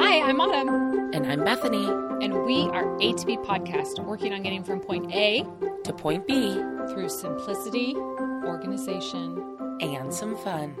Hi, 0.00 0.20
I'm 0.28 0.40
Autumn, 0.40 1.10
And 1.14 1.26
I'm 1.26 1.44
Bethany. 1.44 1.86
and 2.24 2.44
we 2.44 2.62
are 2.68 2.96
A 3.00 3.12
to 3.14 3.26
B 3.26 3.36
podcast, 3.38 4.04
working 4.04 4.32
on 4.32 4.42
getting 4.42 4.62
from 4.64 4.80
point 4.80 5.12
A 5.12 5.44
To 5.84 5.92
point 5.92 6.26
B 6.26 6.54
through 6.90 7.08
simplicity, 7.08 7.94
organization. 7.96 9.38
and 9.80 10.12
some 10.12 10.36
fun. 10.36 10.76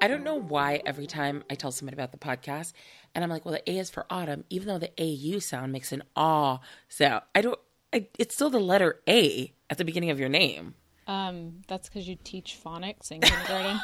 I 0.00 0.08
don't 0.08 0.24
know 0.24 0.36
why 0.36 0.80
every 0.86 1.06
time 1.06 1.42
I 1.50 1.54
tell 1.56 1.72
someone 1.72 1.94
about 1.94 2.12
the 2.12 2.18
podcast, 2.18 2.72
and 3.14 3.22
I'm 3.24 3.30
like, 3.30 3.44
well, 3.44 3.52
the 3.54 3.70
A 3.70 3.78
is 3.78 3.90
for 3.90 4.06
autumn, 4.10 4.44
even 4.50 4.68
though 4.68 4.78
the 4.78 4.92
AU 4.98 5.38
sound 5.40 5.72
makes 5.72 5.92
an 5.92 6.02
ah 6.16 6.60
sound. 6.88 7.22
I 7.34 7.40
don't, 7.42 7.58
I, 7.92 8.06
it's 8.18 8.34
still 8.34 8.50
the 8.50 8.60
letter 8.60 9.00
A 9.08 9.52
at 9.68 9.78
the 9.78 9.84
beginning 9.84 10.10
of 10.10 10.18
your 10.20 10.28
name. 10.30 10.74
Um, 11.10 11.62
that's 11.66 11.88
because 11.88 12.06
you 12.06 12.16
teach 12.22 12.56
phonics 12.64 13.10
in 13.10 13.20
kindergarten. 13.20 13.80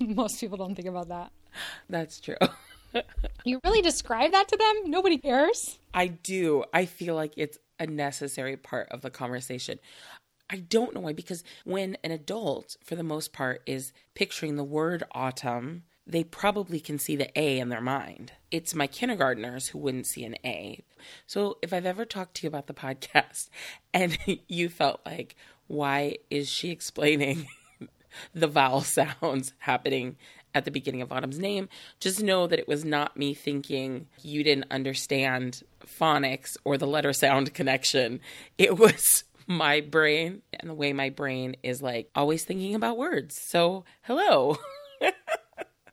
Most 0.00 0.40
people 0.40 0.56
don't 0.58 0.74
think 0.74 0.88
about 0.88 1.08
that. 1.08 1.30
That's 1.88 2.18
true. 2.18 2.34
You 3.44 3.60
really 3.62 3.80
describe 3.80 4.32
that 4.32 4.48
to 4.48 4.56
them? 4.56 4.90
Nobody 4.90 5.18
cares. 5.18 5.78
I 5.94 6.08
do. 6.08 6.64
I 6.74 6.84
feel 6.84 7.14
like 7.14 7.32
it's 7.36 7.58
a 7.78 7.86
necessary 7.86 8.56
part 8.56 8.88
of 8.90 9.02
the 9.02 9.10
conversation. 9.10 9.78
I 10.50 10.56
don't 10.56 10.94
know 10.96 11.02
why, 11.02 11.12
because 11.12 11.44
when 11.64 11.96
an 12.02 12.10
adult, 12.10 12.76
for 12.82 12.96
the 12.96 13.04
most 13.04 13.32
part, 13.32 13.62
is 13.64 13.92
picturing 14.14 14.56
the 14.56 14.64
word 14.64 15.04
autumn, 15.12 15.84
they 16.08 16.24
probably 16.24 16.80
can 16.80 16.98
see 16.98 17.14
the 17.14 17.30
A 17.38 17.60
in 17.60 17.68
their 17.68 17.82
mind. 17.82 18.32
It's 18.50 18.74
my 18.74 18.86
kindergartners 18.86 19.68
who 19.68 19.78
wouldn't 19.78 20.06
see 20.06 20.24
an 20.24 20.36
A. 20.44 20.82
So 21.26 21.58
if 21.62 21.72
I've 21.72 21.86
ever 21.86 22.04
talked 22.06 22.34
to 22.38 22.44
you 22.44 22.48
about 22.48 22.66
the 22.66 22.74
podcast 22.74 23.48
and 23.94 24.18
you 24.48 24.70
felt 24.70 25.02
like, 25.04 25.36
why 25.68 26.16
is 26.30 26.48
she 26.48 26.70
explaining 26.70 27.46
the 28.34 28.48
vowel 28.48 28.80
sounds 28.80 29.52
happening 29.58 30.16
at 30.54 30.64
the 30.64 30.70
beginning 30.70 31.02
of 31.02 31.12
Autumn's 31.12 31.38
name, 31.38 31.68
just 32.00 32.22
know 32.22 32.46
that 32.46 32.58
it 32.58 32.66
was 32.66 32.84
not 32.84 33.16
me 33.16 33.34
thinking 33.34 34.06
you 34.22 34.42
didn't 34.42 34.70
understand 34.70 35.62
phonics 35.86 36.56
or 36.64 36.76
the 36.76 36.86
letter 36.86 37.12
sound 37.12 37.54
connection. 37.54 38.20
It 38.56 38.78
was 38.78 39.24
my 39.46 39.80
brain 39.80 40.42
and 40.52 40.68
the 40.68 40.74
way 40.74 40.92
my 40.92 41.10
brain 41.10 41.56
is 41.62 41.80
like 41.80 42.10
always 42.14 42.44
thinking 42.44 42.74
about 42.74 42.98
words. 42.98 43.40
So, 43.40 43.84
hello. 44.02 44.56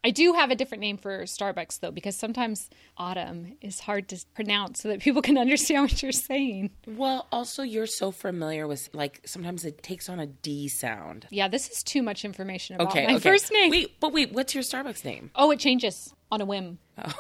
I 0.06 0.12
do 0.12 0.34
have 0.34 0.52
a 0.52 0.56
different 0.56 0.82
name 0.82 0.98
for 0.98 1.24
Starbucks 1.24 1.80
though, 1.80 1.90
because 1.90 2.16
sometimes 2.16 2.70
autumn 2.96 3.58
is 3.60 3.80
hard 3.80 4.08
to 4.10 4.24
pronounce 4.36 4.82
so 4.82 4.90
that 4.90 5.00
people 5.00 5.24
can 5.24 5.36
understand 5.46 5.82
what 5.82 6.04
you're 6.04 6.12
saying. 6.12 6.70
well, 6.88 7.28
also, 7.32 7.64
you're 7.64 7.88
so 7.88 8.12
familiar 8.12 8.68
with 8.68 8.88
like 8.94 9.22
sometimes 9.26 9.66
it 9.66 9.82
takes 9.82 10.08
on 10.08 10.20
a 10.20 10.28
D 10.28 10.68
sound. 10.68 11.26
Yeah, 11.32 11.48
this 11.48 11.70
is 11.70 11.82
too 11.82 12.04
much 12.04 12.24
information 12.24 12.76
about 12.76 12.90
Okay. 12.90 13.08
my 13.08 13.16
okay. 13.16 13.30
first 13.32 13.52
name. 13.52 13.72
Wait, 13.72 14.00
but 14.00 14.14
wait, 14.14 14.32
what's 14.32 14.54
your 14.54 14.64
Starbucks 14.64 15.04
name? 15.04 15.32
Oh, 15.34 15.50
it 15.50 15.58
changes 15.60 16.14
on 16.32 16.40
a 16.40 16.46
whim. 16.46 16.78
Oh. 17.04 17.14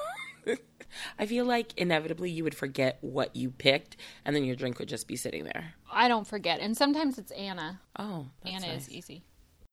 I 1.20 1.26
feel 1.26 1.44
like 1.46 1.74
inevitably 1.78 2.30
you 2.30 2.44
would 2.44 2.56
forget 2.56 3.00
what 3.02 3.36
you 3.36 3.50
picked 3.50 3.98
and 4.24 4.36
then 4.36 4.44
your 4.46 4.56
drink 4.56 4.78
would 4.80 4.88
just 4.88 5.08
be 5.08 5.16
sitting 5.16 5.44
there. 5.44 5.74
I 5.92 6.08
don't 6.08 6.26
forget. 6.28 6.60
And 6.60 6.78
sometimes 6.78 7.18
it's 7.18 7.32
Anna. 7.32 7.82
Oh, 7.98 8.28
Anna 8.46 8.68
nice. 8.68 8.84
is 8.84 8.92
easy. 8.92 9.24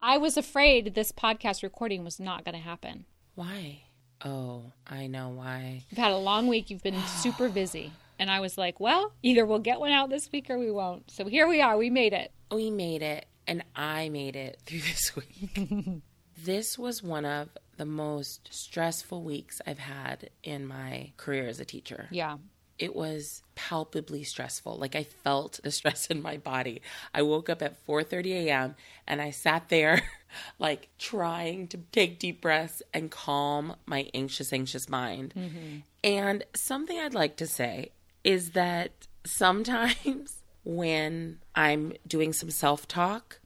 I 0.04 0.18
was 0.18 0.36
afraid 0.36 0.94
this 0.96 1.12
podcast 1.12 1.62
recording 1.62 2.02
was 2.02 2.18
not 2.18 2.44
going 2.44 2.56
to 2.56 2.60
happen. 2.60 3.04
Why? 3.36 3.82
Oh, 4.24 4.72
I 4.84 5.06
know 5.06 5.28
why. 5.28 5.84
You've 5.88 5.98
had 5.98 6.10
a 6.10 6.16
long 6.16 6.48
week. 6.48 6.70
You've 6.70 6.82
been 6.82 7.00
super 7.06 7.48
busy. 7.48 7.92
And 8.18 8.28
I 8.28 8.40
was 8.40 8.58
like, 8.58 8.80
well, 8.80 9.12
either 9.22 9.46
we'll 9.46 9.60
get 9.60 9.78
one 9.78 9.92
out 9.92 10.10
this 10.10 10.30
week 10.32 10.50
or 10.50 10.58
we 10.58 10.72
won't. 10.72 11.08
So 11.12 11.26
here 11.26 11.46
we 11.46 11.60
are. 11.60 11.76
We 11.76 11.88
made 11.88 12.12
it. 12.12 12.32
We 12.50 12.70
made 12.72 13.02
it, 13.02 13.26
and 13.46 13.62
I 13.76 14.08
made 14.08 14.34
it 14.34 14.58
through 14.66 14.80
this 14.80 15.14
week. 15.14 16.02
this 16.44 16.76
was 16.76 17.00
one 17.00 17.24
of 17.24 17.50
the 17.76 17.86
most 17.86 18.48
stressful 18.50 19.22
weeks 19.22 19.60
I've 19.66 19.78
had 19.78 20.30
in 20.42 20.66
my 20.66 21.12
career 21.16 21.46
as 21.46 21.60
a 21.60 21.64
teacher. 21.64 22.08
Yeah. 22.10 22.38
It 22.78 22.94
was 22.94 23.42
palpably 23.54 24.24
stressful. 24.24 24.76
Like 24.76 24.94
I 24.94 25.04
felt 25.04 25.60
the 25.62 25.70
stress 25.78 26.06
in 26.06 26.22
my 26.22 26.36
body. 26.36 26.82
I 27.14 27.22
woke 27.22 27.48
up 27.48 27.62
at 27.62 27.84
4:30 27.86 28.46
a.m. 28.46 28.74
and 29.06 29.20
I 29.20 29.30
sat 29.30 29.68
there 29.68 30.02
like 30.58 30.88
trying 30.98 31.68
to 31.68 31.78
take 31.92 32.18
deep 32.18 32.40
breaths 32.40 32.82
and 32.92 33.10
calm 33.10 33.76
my 33.86 34.08
anxious 34.14 34.52
anxious 34.52 34.88
mind. 34.88 35.34
Mm-hmm. 35.36 35.78
And 36.04 36.44
something 36.54 36.98
I'd 36.98 37.14
like 37.14 37.36
to 37.36 37.46
say 37.46 37.92
is 38.24 38.50
that 38.50 38.90
sometimes 39.24 40.42
when 40.64 41.38
I'm 41.54 41.92
doing 42.06 42.32
some 42.32 42.50
self-talk, 42.50 43.40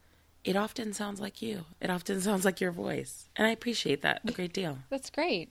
it 0.44 0.54
often 0.56 0.92
sounds 0.92 1.20
like 1.20 1.42
you. 1.42 1.64
It 1.80 1.90
often 1.90 2.20
sounds 2.20 2.44
like 2.44 2.60
your 2.60 2.70
voice. 2.70 3.28
And 3.36 3.46
I 3.46 3.50
appreciate 3.50 4.02
that 4.02 4.20
a 4.24 4.32
great 4.32 4.52
deal. 4.52 4.78
That's 4.90 5.10
great. 5.10 5.50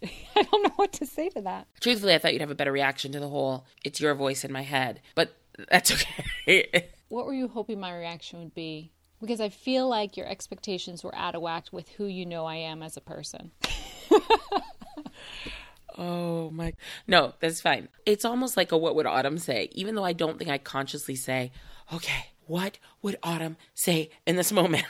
I 0.36 0.42
don't 0.42 0.62
know 0.62 0.72
what 0.76 0.92
to 0.94 1.06
say 1.06 1.28
to 1.30 1.40
that. 1.42 1.66
Truthfully, 1.80 2.14
I 2.14 2.18
thought 2.18 2.32
you'd 2.32 2.40
have 2.40 2.50
a 2.50 2.54
better 2.54 2.72
reaction 2.72 3.12
to 3.12 3.20
the 3.20 3.28
whole 3.28 3.66
it's 3.84 4.00
your 4.00 4.14
voice 4.14 4.44
in 4.44 4.52
my 4.52 4.62
head, 4.62 5.00
but 5.14 5.34
that's 5.70 5.92
okay. 6.48 6.90
What 7.08 7.26
were 7.26 7.34
you 7.34 7.48
hoping 7.48 7.80
my 7.80 7.96
reaction 7.96 8.38
would 8.40 8.54
be? 8.54 8.92
Because 9.20 9.40
I 9.40 9.48
feel 9.48 9.88
like 9.88 10.16
your 10.16 10.26
expectations 10.26 11.02
were 11.02 11.14
out 11.14 11.34
of 11.34 11.42
whack 11.42 11.66
with 11.72 11.88
who 11.90 12.06
you 12.06 12.24
know 12.24 12.46
I 12.46 12.56
am 12.56 12.82
as 12.82 12.96
a 12.96 13.00
person. 13.00 13.50
oh 15.98 16.50
my. 16.50 16.74
No, 17.08 17.34
that's 17.40 17.60
fine. 17.60 17.88
It's 18.06 18.24
almost 18.24 18.56
like 18.56 18.70
a 18.70 18.78
what 18.78 18.94
would 18.94 19.06
Autumn 19.06 19.38
say, 19.38 19.70
even 19.72 19.96
though 19.96 20.04
I 20.04 20.12
don't 20.12 20.38
think 20.38 20.50
I 20.50 20.58
consciously 20.58 21.16
say, 21.16 21.50
okay, 21.92 22.26
what 22.46 22.78
would 23.02 23.18
Autumn 23.24 23.56
say 23.74 24.10
in 24.24 24.36
this 24.36 24.52
moment? 24.52 24.84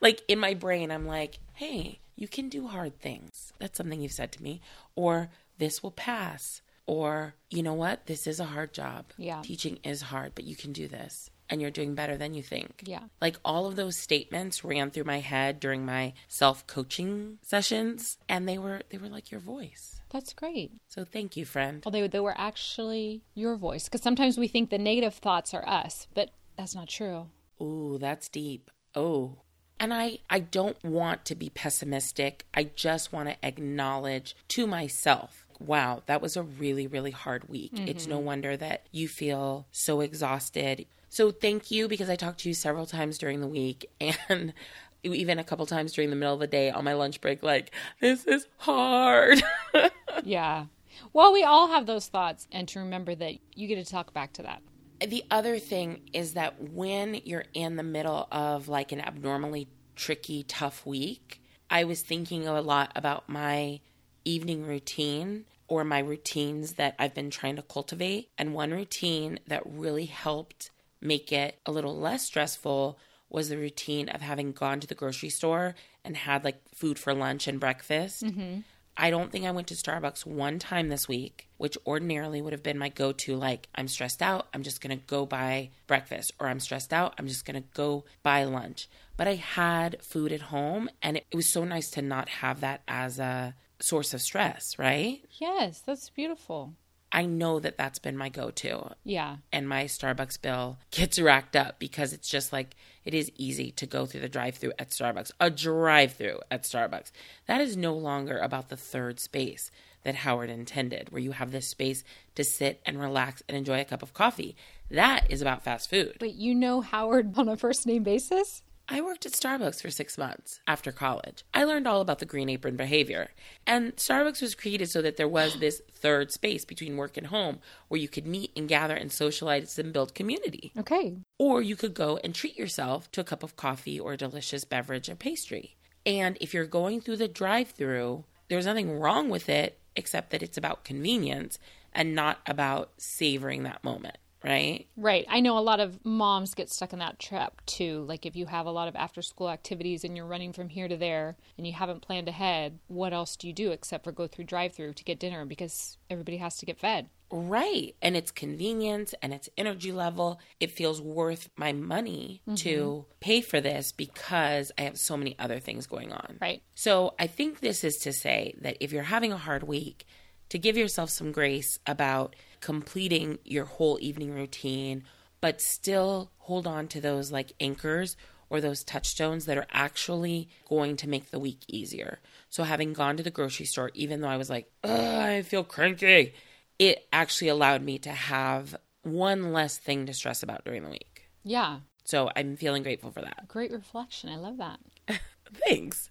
like 0.00 0.22
in 0.26 0.38
my 0.38 0.54
brain, 0.54 0.90
I'm 0.90 1.06
like, 1.06 1.38
hey, 1.54 2.00
you 2.20 2.28
can 2.28 2.48
do 2.48 2.68
hard 2.68 3.00
things. 3.00 3.52
That's 3.58 3.78
something 3.78 4.00
you've 4.00 4.12
said 4.12 4.30
to 4.32 4.42
me. 4.42 4.60
Or 4.94 5.30
this 5.58 5.82
will 5.82 5.90
pass. 5.90 6.60
Or, 6.86 7.34
you 7.48 7.62
know 7.62 7.74
what? 7.74 8.06
This 8.06 8.26
is 8.26 8.38
a 8.38 8.44
hard 8.44 8.74
job. 8.74 9.06
Yeah. 9.16 9.40
Teaching 9.42 9.78
is 9.82 10.02
hard, 10.02 10.34
but 10.34 10.44
you 10.44 10.54
can 10.54 10.72
do 10.72 10.86
this. 10.86 11.30
And 11.48 11.60
you're 11.60 11.70
doing 11.70 11.94
better 11.94 12.16
than 12.16 12.34
you 12.34 12.42
think. 12.42 12.82
Yeah. 12.84 13.04
Like 13.20 13.36
all 13.44 13.66
of 13.66 13.74
those 13.74 13.96
statements 13.96 14.64
ran 14.64 14.90
through 14.90 15.04
my 15.04 15.20
head 15.20 15.60
during 15.60 15.84
my 15.84 16.12
self-coaching 16.28 17.38
sessions 17.42 18.18
and 18.28 18.48
they 18.48 18.56
were 18.56 18.82
they 18.90 18.98
were 18.98 19.08
like 19.08 19.32
your 19.32 19.40
voice. 19.40 20.00
That's 20.10 20.32
great. 20.32 20.72
So 20.88 21.04
thank 21.04 21.36
you, 21.36 21.44
friend. 21.44 21.82
Well, 21.84 21.90
they, 21.90 22.06
they 22.06 22.20
were 22.20 22.38
actually 22.38 23.22
your 23.34 23.56
voice. 23.56 23.84
Because 23.84 24.02
sometimes 24.02 24.38
we 24.38 24.46
think 24.46 24.70
the 24.70 24.78
negative 24.78 25.14
thoughts 25.14 25.54
are 25.54 25.68
us, 25.68 26.06
but 26.14 26.30
that's 26.56 26.74
not 26.74 26.88
true. 26.88 27.28
Ooh, 27.60 27.98
that's 27.98 28.28
deep. 28.28 28.70
Oh. 28.94 29.38
And 29.80 29.92
I 29.92 30.18
I 30.28 30.38
don't 30.38 30.82
want 30.84 31.24
to 31.24 31.34
be 31.34 31.50
pessimistic. 31.50 32.46
I 32.54 32.70
just 32.76 33.12
want 33.12 33.28
to 33.30 33.36
acknowledge 33.44 34.36
to 34.48 34.66
myself 34.68 35.46
Wow, 35.60 36.02
that 36.06 36.22
was 36.22 36.38
a 36.38 36.42
really, 36.42 36.86
really 36.86 37.10
hard 37.10 37.48
week. 37.50 37.72
It's 37.74 38.06
no 38.06 38.16
mm-hmm. 38.16 38.24
wonder 38.24 38.56
that 38.56 38.86
you 38.92 39.08
feel 39.08 39.66
so 39.70 40.00
exhausted. 40.00 40.86
So, 41.10 41.30
thank 41.30 41.70
you 41.70 41.86
because 41.86 42.08
I 42.08 42.16
talked 42.16 42.40
to 42.40 42.48
you 42.48 42.54
several 42.54 42.86
times 42.86 43.18
during 43.18 43.40
the 43.40 43.46
week 43.46 43.90
and 44.00 44.54
even 45.02 45.38
a 45.38 45.44
couple 45.44 45.66
times 45.66 45.92
during 45.92 46.08
the 46.08 46.16
middle 46.16 46.34
of 46.34 46.40
the 46.40 46.46
day 46.46 46.70
on 46.70 46.84
my 46.84 46.94
lunch 46.94 47.20
break, 47.20 47.42
like, 47.42 47.72
this 48.00 48.26
is 48.26 48.46
hard. 48.58 49.42
Yeah. 50.24 50.66
Well, 51.14 51.32
we 51.32 51.44
all 51.44 51.68
have 51.68 51.86
those 51.86 52.08
thoughts, 52.08 52.46
and 52.52 52.68
to 52.68 52.80
remember 52.80 53.14
that 53.14 53.36
you 53.54 53.68
get 53.68 53.76
to 53.76 53.90
talk 53.90 54.12
back 54.12 54.34
to 54.34 54.42
that. 54.42 54.60
The 55.06 55.24
other 55.30 55.58
thing 55.58 56.10
is 56.12 56.34
that 56.34 56.70
when 56.70 57.14
you're 57.24 57.44
in 57.54 57.76
the 57.76 57.82
middle 57.82 58.28
of 58.30 58.68
like 58.68 58.92
an 58.92 59.00
abnormally 59.00 59.68
tricky, 59.96 60.42
tough 60.42 60.84
week, 60.84 61.42
I 61.68 61.84
was 61.84 62.02
thinking 62.02 62.46
a 62.46 62.60
lot 62.60 62.92
about 62.94 63.28
my 63.28 63.80
evening 64.24 64.66
routine 64.66 65.46
or 65.68 65.84
my 65.84 66.00
routines 66.00 66.74
that 66.74 66.96
I've 66.98 67.14
been 67.14 67.30
trying 67.30 67.56
to 67.56 67.62
cultivate. 67.62 68.28
And 68.36 68.54
one 68.54 68.72
routine 68.72 69.38
that 69.46 69.62
really 69.64 70.06
helped 70.06 70.70
make 71.00 71.32
it 71.32 71.58
a 71.64 71.72
little 71.72 71.96
less 71.96 72.24
stressful 72.24 72.98
was 73.30 73.48
the 73.48 73.56
routine 73.56 74.08
of 74.08 74.20
having 74.20 74.52
gone 74.52 74.80
to 74.80 74.86
the 74.86 74.94
grocery 74.94 75.28
store 75.28 75.76
and 76.04 76.16
had 76.16 76.44
like 76.44 76.60
food 76.74 76.98
for 76.98 77.14
lunch 77.14 77.46
and 77.46 77.60
breakfast. 77.60 78.24
Mm-hmm. 78.24 78.60
I 79.00 79.08
don't 79.08 79.32
think 79.32 79.46
I 79.46 79.50
went 79.50 79.66
to 79.68 79.74
Starbucks 79.74 80.26
one 80.26 80.58
time 80.58 80.90
this 80.90 81.08
week, 81.08 81.48
which 81.56 81.78
ordinarily 81.86 82.42
would 82.42 82.52
have 82.52 82.62
been 82.62 82.76
my 82.76 82.90
go 82.90 83.12
to. 83.12 83.34
Like, 83.34 83.66
I'm 83.74 83.88
stressed 83.88 84.20
out, 84.20 84.48
I'm 84.52 84.62
just 84.62 84.82
gonna 84.82 84.96
go 84.96 85.24
buy 85.24 85.70
breakfast, 85.86 86.32
or 86.38 86.48
I'm 86.48 86.60
stressed 86.60 86.92
out, 86.92 87.14
I'm 87.18 87.26
just 87.26 87.46
gonna 87.46 87.64
go 87.72 88.04
buy 88.22 88.44
lunch. 88.44 88.90
But 89.16 89.26
I 89.26 89.36
had 89.36 90.02
food 90.02 90.32
at 90.32 90.42
home, 90.42 90.90
and 91.02 91.16
it, 91.16 91.26
it 91.30 91.36
was 91.36 91.50
so 91.50 91.64
nice 91.64 91.90
to 91.92 92.02
not 92.02 92.28
have 92.28 92.60
that 92.60 92.82
as 92.86 93.18
a 93.18 93.54
source 93.80 94.12
of 94.12 94.20
stress, 94.20 94.78
right? 94.78 95.24
Yes, 95.30 95.80
that's 95.80 96.10
beautiful. 96.10 96.74
I 97.12 97.26
know 97.26 97.58
that 97.58 97.76
that's 97.76 97.98
been 97.98 98.16
my 98.16 98.28
go 98.28 98.50
to. 98.50 98.94
Yeah. 99.04 99.36
And 99.52 99.68
my 99.68 99.84
Starbucks 99.84 100.40
bill 100.40 100.78
gets 100.90 101.18
racked 101.18 101.56
up 101.56 101.78
because 101.78 102.12
it's 102.12 102.28
just 102.28 102.52
like 102.52 102.76
it 103.04 103.14
is 103.14 103.32
easy 103.36 103.72
to 103.72 103.86
go 103.86 104.06
through 104.06 104.20
the 104.20 104.28
drive 104.28 104.56
through 104.56 104.72
at 104.78 104.90
Starbucks, 104.90 105.32
a 105.40 105.50
drive 105.50 106.12
through 106.12 106.40
at 106.50 106.62
Starbucks. 106.62 107.10
That 107.46 107.60
is 107.60 107.76
no 107.76 107.94
longer 107.94 108.38
about 108.38 108.68
the 108.68 108.76
third 108.76 109.18
space 109.18 109.70
that 110.02 110.16
Howard 110.16 110.50
intended, 110.50 111.10
where 111.10 111.20
you 111.20 111.32
have 111.32 111.52
this 111.52 111.66
space 111.68 112.04
to 112.34 112.44
sit 112.44 112.80
and 112.86 113.00
relax 113.00 113.42
and 113.48 113.56
enjoy 113.56 113.80
a 113.80 113.84
cup 113.84 114.02
of 114.02 114.14
coffee. 114.14 114.56
That 114.90 115.26
is 115.28 115.42
about 115.42 115.62
fast 115.62 115.90
food. 115.90 116.16
Wait, 116.20 116.34
you 116.34 116.54
know 116.54 116.80
Howard 116.80 117.36
on 117.36 117.48
a 117.48 117.56
first 117.56 117.86
name 117.86 118.02
basis? 118.02 118.62
I 118.92 119.00
worked 119.00 119.24
at 119.24 119.32
Starbucks 119.32 119.80
for 119.80 119.88
six 119.88 120.18
months 120.18 120.58
after 120.66 120.90
college. 120.90 121.44
I 121.54 121.62
learned 121.62 121.86
all 121.86 122.00
about 122.00 122.18
the 122.18 122.26
green 122.26 122.48
apron 122.48 122.74
behavior. 122.74 123.30
And 123.64 123.94
Starbucks 123.94 124.42
was 124.42 124.56
created 124.56 124.90
so 124.90 125.00
that 125.00 125.16
there 125.16 125.28
was 125.28 125.60
this 125.60 125.80
third 125.92 126.32
space 126.32 126.64
between 126.64 126.96
work 126.96 127.16
and 127.16 127.28
home 127.28 127.60
where 127.86 128.00
you 128.00 128.08
could 128.08 128.26
meet 128.26 128.50
and 128.56 128.68
gather 128.68 128.96
and 128.96 129.12
socialize 129.12 129.78
and 129.78 129.92
build 129.92 130.16
community. 130.16 130.72
Okay. 130.76 131.18
Or 131.38 131.62
you 131.62 131.76
could 131.76 131.94
go 131.94 132.18
and 132.24 132.34
treat 132.34 132.58
yourself 132.58 133.08
to 133.12 133.20
a 133.20 133.24
cup 133.24 133.44
of 133.44 133.54
coffee 133.54 134.00
or 134.00 134.14
a 134.14 134.16
delicious 134.16 134.64
beverage 134.64 135.08
or 135.08 135.14
pastry. 135.14 135.76
And 136.04 136.36
if 136.40 136.52
you're 136.52 136.66
going 136.66 137.00
through 137.00 137.18
the 137.18 137.28
drive 137.28 137.70
through, 137.70 138.24
there's 138.48 138.66
nothing 138.66 138.98
wrong 138.98 139.30
with 139.30 139.48
it 139.48 139.78
except 139.94 140.30
that 140.30 140.42
it's 140.42 140.58
about 140.58 140.82
convenience 140.82 141.60
and 141.92 142.14
not 142.14 142.38
about 142.44 142.90
savoring 142.96 143.62
that 143.62 143.84
moment, 143.84 144.18
right? 144.44 144.86
Right. 144.96 145.26
I 145.28 145.40
know 145.40 145.58
a 145.58 145.60
lot 145.60 145.80
of 145.80 146.04
moms 146.04 146.54
get 146.54 146.70
stuck 146.70 146.92
in 146.92 146.98
that 146.98 147.18
trap 147.18 147.60
too. 147.66 148.04
Like 148.08 148.26
if 148.26 148.36
you 148.36 148.46
have 148.46 148.66
a 148.66 148.70
lot 148.70 148.88
of 148.88 148.96
after 148.96 149.22
school 149.22 149.50
activities 149.50 150.04
and 150.04 150.16
you're 150.16 150.26
running 150.26 150.52
from 150.52 150.68
here 150.68 150.88
to 150.88 150.96
there 150.96 151.36
and 151.56 151.66
you 151.66 151.72
haven't 151.72 152.02
planned 152.02 152.28
ahead, 152.28 152.78
what 152.88 153.12
else 153.12 153.36
do 153.36 153.46
you 153.46 153.52
do 153.52 153.70
except 153.70 154.04
for 154.04 154.12
go 154.12 154.26
through 154.26 154.44
drive 154.44 154.72
through 154.72 154.94
to 154.94 155.04
get 155.04 155.20
dinner 155.20 155.44
because 155.44 155.98
everybody 156.08 156.38
has 156.38 156.56
to 156.58 156.66
get 156.66 156.78
fed? 156.78 157.08
Right. 157.32 157.94
And 158.02 158.16
it's 158.16 158.30
convenience 158.30 159.14
and 159.22 159.32
it's 159.32 159.48
energy 159.56 159.92
level. 159.92 160.40
It 160.58 160.72
feels 160.72 161.00
worth 161.00 161.48
my 161.56 161.72
money 161.72 162.42
mm-hmm. 162.42 162.56
to 162.56 163.06
pay 163.20 163.40
for 163.40 163.60
this 163.60 163.92
because 163.92 164.72
I 164.76 164.82
have 164.82 164.98
so 164.98 165.16
many 165.16 165.36
other 165.38 165.60
things 165.60 165.86
going 165.86 166.12
on. 166.12 166.38
Right. 166.40 166.62
So 166.74 167.14
I 167.18 167.28
think 167.28 167.60
this 167.60 167.84
is 167.84 167.98
to 167.98 168.12
say 168.12 168.54
that 168.62 168.78
if 168.80 168.92
you're 168.92 169.04
having 169.04 169.32
a 169.32 169.38
hard 169.38 169.62
week, 169.62 170.06
to 170.50 170.58
give 170.58 170.76
yourself 170.76 171.10
some 171.10 171.32
grace 171.32 171.78
about 171.86 172.36
completing 172.60 173.38
your 173.44 173.64
whole 173.64 173.98
evening 174.00 174.32
routine, 174.32 175.04
but 175.40 175.60
still 175.60 176.30
hold 176.38 176.66
on 176.66 176.86
to 176.88 177.00
those 177.00 177.32
like 177.32 177.52
anchors 177.60 178.16
or 178.50 178.60
those 178.60 178.84
touchstones 178.84 179.46
that 179.46 179.56
are 179.56 179.66
actually 179.70 180.48
going 180.68 180.96
to 180.96 181.08
make 181.08 181.30
the 181.30 181.38
week 181.38 181.60
easier. 181.68 182.18
So 182.50 182.64
having 182.64 182.92
gone 182.92 183.16
to 183.16 183.22
the 183.22 183.30
grocery 183.30 183.66
store, 183.66 183.90
even 183.94 184.20
though 184.20 184.28
I 184.28 184.36
was 184.36 184.50
like, 184.50 184.70
Ugh, 184.84 184.90
I 184.90 185.42
feel 185.42 185.64
cranky, 185.64 186.34
it 186.78 187.06
actually 187.12 187.48
allowed 187.48 187.82
me 187.82 187.98
to 188.00 188.10
have 188.10 188.76
one 189.02 189.52
less 189.52 189.78
thing 189.78 190.06
to 190.06 190.14
stress 190.14 190.42
about 190.42 190.64
during 190.64 190.82
the 190.82 190.90
week. 190.90 191.28
Yeah. 191.44 191.78
So 192.04 192.28
I'm 192.34 192.56
feeling 192.56 192.82
grateful 192.82 193.12
for 193.12 193.20
that. 193.22 193.46
Great 193.46 193.70
reflection. 193.70 194.30
I 194.30 194.36
love 194.36 194.58
that. 194.58 194.80
Thanks. 195.66 196.10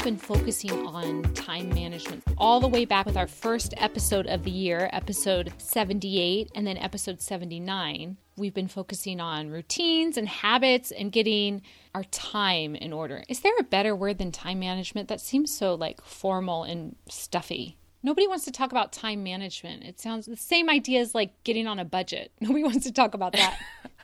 Have 0.00 0.06
been 0.06 0.16
focusing 0.16 0.86
on 0.86 1.22
time 1.34 1.68
management 1.68 2.22
all 2.38 2.58
the 2.58 2.66
way 2.66 2.86
back 2.86 3.04
with 3.04 3.18
our 3.18 3.26
first 3.26 3.74
episode 3.76 4.26
of 4.28 4.44
the 4.44 4.50
year, 4.50 4.88
episode 4.94 5.52
78, 5.58 6.50
and 6.54 6.66
then 6.66 6.78
episode 6.78 7.20
79. 7.20 8.16
We've 8.38 8.54
been 8.54 8.66
focusing 8.66 9.20
on 9.20 9.50
routines 9.50 10.16
and 10.16 10.26
habits 10.26 10.90
and 10.90 11.12
getting 11.12 11.60
our 11.94 12.04
time 12.04 12.74
in 12.76 12.94
order. 12.94 13.22
Is 13.28 13.40
there 13.40 13.52
a 13.60 13.62
better 13.62 13.94
word 13.94 14.16
than 14.16 14.32
time 14.32 14.58
management? 14.58 15.08
That 15.08 15.20
seems 15.20 15.54
so 15.54 15.74
like 15.74 16.00
formal 16.00 16.64
and 16.64 16.96
stuffy. 17.10 17.76
Nobody 18.02 18.26
wants 18.26 18.46
to 18.46 18.52
talk 18.52 18.72
about 18.72 18.94
time 18.94 19.22
management. 19.22 19.84
It 19.84 20.00
sounds 20.00 20.24
the 20.24 20.34
same 20.34 20.70
idea 20.70 21.02
as 21.02 21.14
like 21.14 21.44
getting 21.44 21.66
on 21.66 21.78
a 21.78 21.84
budget. 21.84 22.32
Nobody 22.40 22.64
wants 22.64 22.86
to 22.86 22.92
talk 22.92 23.12
about 23.12 23.32
that. 23.32 23.58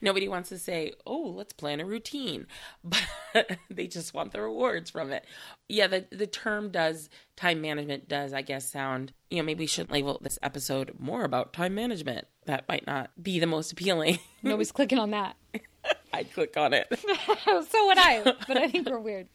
Nobody 0.00 0.28
wants 0.28 0.48
to 0.50 0.58
say, 0.58 0.92
"Oh, 1.06 1.32
let's 1.36 1.52
plan 1.52 1.80
a 1.80 1.84
routine," 1.84 2.46
but 2.84 3.06
they 3.70 3.86
just 3.86 4.14
want 4.14 4.32
the 4.32 4.40
rewards 4.40 4.90
from 4.90 5.12
it. 5.12 5.24
Yeah, 5.68 5.86
the 5.86 6.06
the 6.10 6.26
term 6.26 6.70
does 6.70 7.08
time 7.36 7.60
management 7.60 8.08
does 8.08 8.32
I 8.32 8.42
guess 8.42 8.70
sound. 8.70 9.12
You 9.30 9.38
know, 9.38 9.44
maybe 9.44 9.60
we 9.60 9.66
shouldn't 9.66 9.92
label 9.92 10.18
this 10.22 10.38
episode 10.42 10.94
more 10.98 11.24
about 11.24 11.52
time 11.52 11.74
management. 11.74 12.26
That 12.46 12.68
might 12.68 12.86
not 12.86 13.10
be 13.22 13.38
the 13.38 13.46
most 13.46 13.72
appealing. 13.72 14.18
Nobody's 14.42 14.72
clicking 14.72 14.98
on 14.98 15.10
that. 15.10 15.36
I'd 16.12 16.32
click 16.32 16.56
on 16.56 16.72
it. 16.72 16.86
so 16.90 17.86
would 17.86 17.98
I, 17.98 18.22
but 18.46 18.56
I 18.56 18.68
think 18.68 18.88
we're 18.88 18.98
weird. 18.98 19.28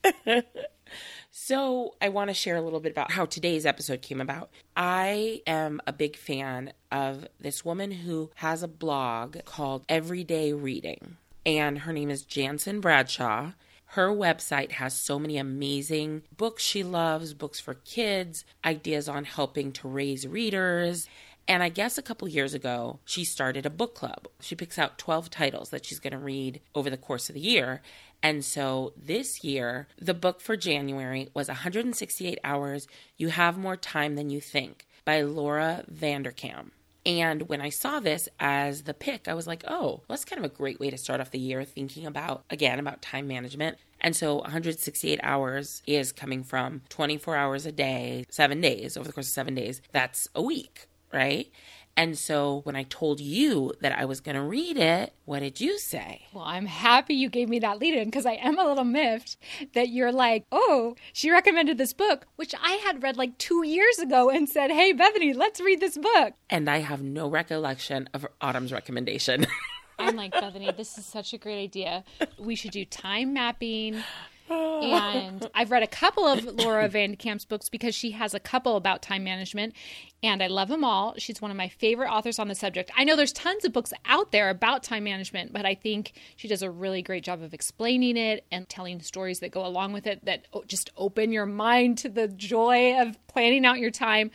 So, 1.36 1.96
I 2.00 2.10
want 2.10 2.30
to 2.30 2.36
share 2.36 2.58
a 2.58 2.62
little 2.62 2.80
bit 2.80 2.92
about 2.92 3.10
how 3.10 3.26
today's 3.26 3.66
episode 3.66 4.04
came 4.04 4.22
about. 4.22 4.52
I 4.78 5.42
am 5.48 5.82
a 5.88 5.92
big 5.92 6.16
fan 6.16 6.74
of 6.92 7.28
this 7.40 7.66
woman 7.66 7.90
who 7.90 8.30
has 8.36 8.62
a 8.62 8.68
blog 8.68 9.38
called 9.44 9.84
Everyday 9.90 10.54
Reading, 10.54 11.18
and 11.44 11.80
her 11.80 11.92
name 11.92 12.12
is 12.12 12.22
Janssen 12.22 12.82
Bradshaw. 12.82 13.54
Her 13.86 14.10
website 14.10 14.74
has 14.74 14.94
so 14.94 15.18
many 15.18 15.40
amazing 15.40 16.22
books 16.38 16.62
she 16.62 16.84
loves, 16.84 17.34
books 17.34 17.60
for 17.60 17.74
kids, 17.74 18.46
ideas 18.64 19.10
on 19.10 19.24
helping 19.24 19.72
to 19.72 19.88
raise 19.88 20.28
readers. 20.28 21.10
And 21.48 21.62
I 21.62 21.70
guess 21.70 21.98
a 21.98 22.04
couple 22.04 22.28
years 22.28 22.54
ago, 22.54 23.00
she 23.06 23.26
started 23.26 23.66
a 23.66 23.72
book 23.72 23.96
club. 23.96 24.28
She 24.40 24.56
picks 24.56 24.80
out 24.80 24.98
12 24.98 25.30
titles 25.30 25.72
that 25.72 25.86
she's 25.86 26.00
going 26.00 26.14
to 26.14 26.20
read 26.20 26.62
over 26.74 26.90
the 26.90 26.96
course 26.96 27.28
of 27.28 27.36
the 27.36 27.42
year. 27.42 27.82
And 28.24 28.44
so 28.46 28.94
this 28.96 29.44
year, 29.44 29.90
the 30.00 30.14
book 30.14 30.40
for 30.40 30.56
January 30.56 31.30
was 31.34 31.50
168 31.50 32.40
Hours 32.44 32.88
You 33.18 33.28
Have 33.28 33.58
More 33.58 33.76
Time 33.76 34.16
Than 34.16 34.30
You 34.30 34.40
Think 34.40 34.88
by 35.04 35.22
Laura 35.22 35.84
Vanderkam. 35.94 36.72
And 37.06 37.50
when 37.50 37.60
I 37.60 37.68
saw 37.68 38.00
this 38.00 38.30
as 38.40 38.84
the 38.84 38.94
pick, 38.94 39.28
I 39.28 39.34
was 39.34 39.46
like, 39.46 39.66
oh, 39.68 40.04
that's 40.08 40.24
kind 40.24 40.40
of 40.40 40.50
a 40.50 40.56
great 40.56 40.80
way 40.80 40.90
to 40.90 40.98
start 40.98 41.20
off 41.20 41.32
the 41.32 41.40
year 41.40 41.66
thinking 41.66 42.06
about, 42.06 42.46
again, 42.50 42.80
about 42.80 43.02
time 43.02 43.28
management. 43.28 43.78
And 44.00 44.16
so 44.16 44.36
168 44.38 45.20
hours 45.22 45.84
is 45.86 46.14
coming 46.14 46.46
from 46.46 46.82
24 46.88 47.36
hours 47.36 47.66
a 47.66 47.74
day, 47.74 48.26
seven 48.30 48.62
days, 48.62 48.96
over 48.96 49.06
the 49.06 49.14
course 49.14 49.28
of 49.28 49.34
seven 49.34 49.54
days. 49.54 49.82
That's 49.92 50.30
a 50.34 50.42
week, 50.42 50.88
right? 51.12 51.52
And 51.96 52.18
so 52.18 52.62
when 52.64 52.76
I 52.76 52.84
told 52.84 53.20
you 53.20 53.74
that 53.82 53.98
I 53.98 54.06
was 54.06 54.20
going 54.20 54.36
to 54.36 54.42
read 54.42 54.78
it, 54.78 55.14
what 55.26 55.40
did 55.40 55.62
you 55.62 55.78
say? 55.78 56.26
Well, 56.34 56.44
I'm 56.44 56.66
happy 56.66 57.14
you 57.14 57.30
gave 57.30 57.50
me 57.50 57.60
that 57.60 57.80
lead 57.80 57.94
in 57.94 58.06
because 58.06 58.26
I 58.26 58.34
am 58.34 58.58
a 58.58 58.66
little 58.66 58.84
miffed 58.84 59.38
that 59.74 59.90
you're 59.90 60.12
like, 60.12 60.46
oh, 60.52 60.96
she 61.14 61.30
recommended 61.30 61.78
this 61.78 61.94
book, 61.94 62.26
which 62.36 62.56
I 62.62 62.74
had 62.84 63.04
read 63.04 63.16
like 63.16 63.38
two 63.38 63.64
years 63.66 64.00
ago 64.00 64.30
and 64.30 64.50
said, 64.50 64.72
hey, 64.72 64.92
Bethany, 64.94 65.34
let's 65.34 65.62
read 65.62 65.80
this 65.80 65.98
book. 65.98 66.34
And 66.50 66.68
I 66.70 66.80
have 66.80 67.04
no 67.04 67.30
recollection 67.30 68.10
of 68.14 68.26
Autumn's 68.42 68.74
recommendation. 68.74 69.46
I'm 70.00 70.16
like, 70.16 70.32
Bethany, 70.32 70.72
this 70.76 70.98
is 70.98 71.06
such 71.06 71.34
a 71.34 71.38
great 71.38 71.62
idea. 71.62 72.04
We 72.40 72.56
should 72.56 72.72
do 72.72 72.86
time 72.86 73.34
mapping. 73.34 74.04
And 74.50 75.50
I've 75.56 75.72
read 75.72 75.84
a 75.84 75.88
couple 75.88 76.26
of 76.26 76.44
Laura 76.44 76.90
Vanderkam's 76.90 77.46
books 77.46 77.70
because 77.70 77.96
she 77.96 78.12
has 78.12 78.34
a 78.34 78.40
couple 78.40 78.76
about 78.76 79.02
time 79.02 79.24
management, 79.24 79.74
and 80.22 80.44
I 80.44 80.48
love 80.48 80.68
them 80.68 80.84
all. 80.84 81.16
She's 81.18 81.42
one 81.42 81.52
of 81.52 81.58
my 81.58 81.70
favorite 81.70 82.10
authors 82.10 82.40
on 82.40 82.48
the 82.48 82.56
subject. 82.56 82.92
I 82.98 83.04
know 83.04 83.16
there's 83.16 83.34
tons 83.34 83.66
of 83.66 83.74
books 83.74 83.94
out 84.06 84.32
there 84.32 84.50
about 84.50 84.84
time 84.84 85.04
management, 85.04 85.54
but 85.54 85.66
I 85.66 85.76
think 85.76 86.14
she 86.36 86.48
does 86.48 86.62
a 86.62 86.70
really 86.70 87.02
great 87.02 87.24
job 87.24 87.42
of 87.42 87.54
explaining 87.54 88.18
it 88.18 88.46
and 88.52 88.68
telling 88.68 89.02
stories 89.02 89.40
that 89.40 89.52
go 89.52 89.66
along 89.66 89.94
with 89.94 90.08
it 90.08 90.26
that 90.26 90.48
oh, 90.54 90.64
just 90.68 90.90
open 90.98 91.32
your 91.32 91.46
mind 91.46 91.98
to 92.00 92.10
the 92.10 92.28
joy 92.28 93.00
of 93.02 93.18
planning 93.28 93.66
out 93.66 93.80
your 93.80 93.92
time. 93.92 94.32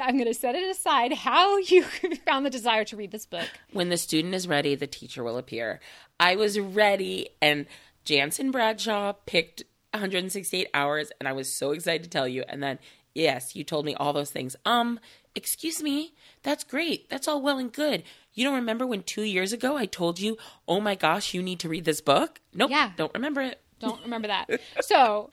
I'm 0.00 0.16
going 0.16 0.28
to 0.28 0.34
set 0.34 0.54
it 0.54 0.68
aside 0.70 1.12
how 1.12 1.58
you 1.58 1.82
found 2.26 2.46
the 2.46 2.50
desire 2.50 2.84
to 2.84 2.96
read 2.96 3.10
this 3.10 3.26
book. 3.26 3.48
when 3.72 3.90
the 3.90 3.98
student 3.98 4.34
is 4.34 4.48
ready, 4.48 4.74
the 4.74 4.86
teacher 4.86 5.22
will 5.22 5.36
appear. 5.36 5.80
I 6.18 6.36
was 6.36 6.58
ready, 6.58 7.30
and 7.40 7.66
Janssen 8.04 8.50
Bradshaw 8.50 9.12
picked 9.26 9.62
168 9.92 10.68
hours, 10.74 11.10
and 11.18 11.28
I 11.28 11.32
was 11.32 11.52
so 11.52 11.72
excited 11.72 12.04
to 12.04 12.10
tell 12.10 12.28
you. 12.28 12.44
And 12.48 12.62
then, 12.62 12.78
yes, 13.14 13.54
you 13.56 13.64
told 13.64 13.84
me 13.84 13.94
all 13.94 14.12
those 14.12 14.30
things. 14.30 14.56
Um, 14.64 15.00
excuse 15.34 15.82
me, 15.82 16.14
that's 16.42 16.64
great. 16.64 17.08
That's 17.10 17.28
all 17.28 17.42
well 17.42 17.58
and 17.58 17.72
good. 17.72 18.02
You 18.32 18.44
don't 18.44 18.54
remember 18.54 18.86
when 18.86 19.02
two 19.02 19.22
years 19.22 19.52
ago 19.52 19.76
I 19.76 19.86
told 19.86 20.18
you, 20.20 20.36
oh 20.68 20.80
my 20.80 20.94
gosh, 20.94 21.34
you 21.34 21.42
need 21.42 21.58
to 21.60 21.68
read 21.68 21.84
this 21.84 22.00
book? 22.00 22.40
Nope, 22.54 22.70
Yeah. 22.70 22.92
don't 22.96 23.12
remember 23.14 23.40
it. 23.42 23.60
Don't 23.80 24.02
remember 24.02 24.28
that. 24.28 24.48
So 24.82 25.30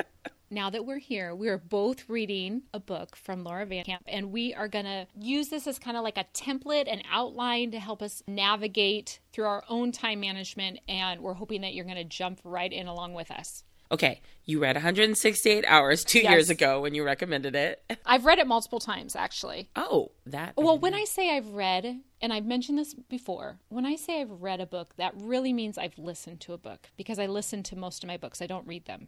now 0.49 0.69
that 0.69 0.85
we're 0.85 0.99
here, 0.99 1.35
we 1.35 1.49
are 1.49 1.57
both 1.57 2.07
reading 2.09 2.63
a 2.73 2.79
book 2.79 3.15
from 3.15 3.43
Laura 3.43 3.65
Vanderkam, 3.65 3.99
and 4.07 4.31
we 4.31 4.53
are 4.53 4.67
going 4.67 4.85
to 4.85 5.07
use 5.19 5.49
this 5.49 5.67
as 5.67 5.77
kind 5.79 5.97
of 5.97 6.03
like 6.03 6.17
a 6.17 6.25
template 6.33 6.85
and 6.87 7.03
outline 7.11 7.71
to 7.71 7.79
help 7.79 8.01
us 8.01 8.23
navigate 8.27 9.19
through 9.33 9.45
our 9.45 9.63
own 9.69 9.91
time 9.91 10.19
management. 10.19 10.79
And 10.87 11.21
we're 11.21 11.33
hoping 11.33 11.61
that 11.61 11.73
you're 11.73 11.85
going 11.85 11.97
to 11.97 12.03
jump 12.03 12.39
right 12.43 12.71
in 12.71 12.87
along 12.87 13.13
with 13.13 13.29
us. 13.31 13.63
Okay, 13.89 14.19
you 14.43 14.59
read 14.59 14.75
168 14.75 15.63
hours 15.65 16.03
two 16.03 16.19
Yes. 16.19 16.29
years 16.31 16.49
ago 16.49 16.81
when 16.81 16.93
you 16.93 17.05
recommended 17.05 17.55
it. 17.55 17.81
I've 18.05 18.25
read 18.25 18.37
it 18.37 18.45
multiple 18.45 18.79
times, 18.81 19.15
actually. 19.15 19.69
Oh, 19.77 20.11
that. 20.25 20.53
Well, 20.57 20.77
when 20.77 20.93
I 20.93 21.05
say 21.05 21.35
I've 21.35 21.47
read, 21.53 22.01
and 22.21 22.33
I've 22.33 22.45
mentioned 22.45 22.77
this 22.77 22.93
before, 22.93 23.59
when 23.69 23.85
I 23.85 23.95
say 23.95 24.19
I've 24.19 24.41
read 24.41 24.59
a 24.59 24.65
book, 24.65 24.95
that 24.97 25.13
really 25.15 25.53
means 25.53 25.77
I've 25.77 25.97
listened 25.97 26.41
to 26.41 26.53
a 26.53 26.57
book 26.57 26.89
because 26.97 27.17
I 27.17 27.27
listen 27.27 27.63
to 27.63 27.77
most 27.77 28.03
of 28.03 28.07
my 28.09 28.17
books. 28.17 28.41
I 28.41 28.47
don't 28.47 28.67
read 28.67 28.85
them. 28.87 29.07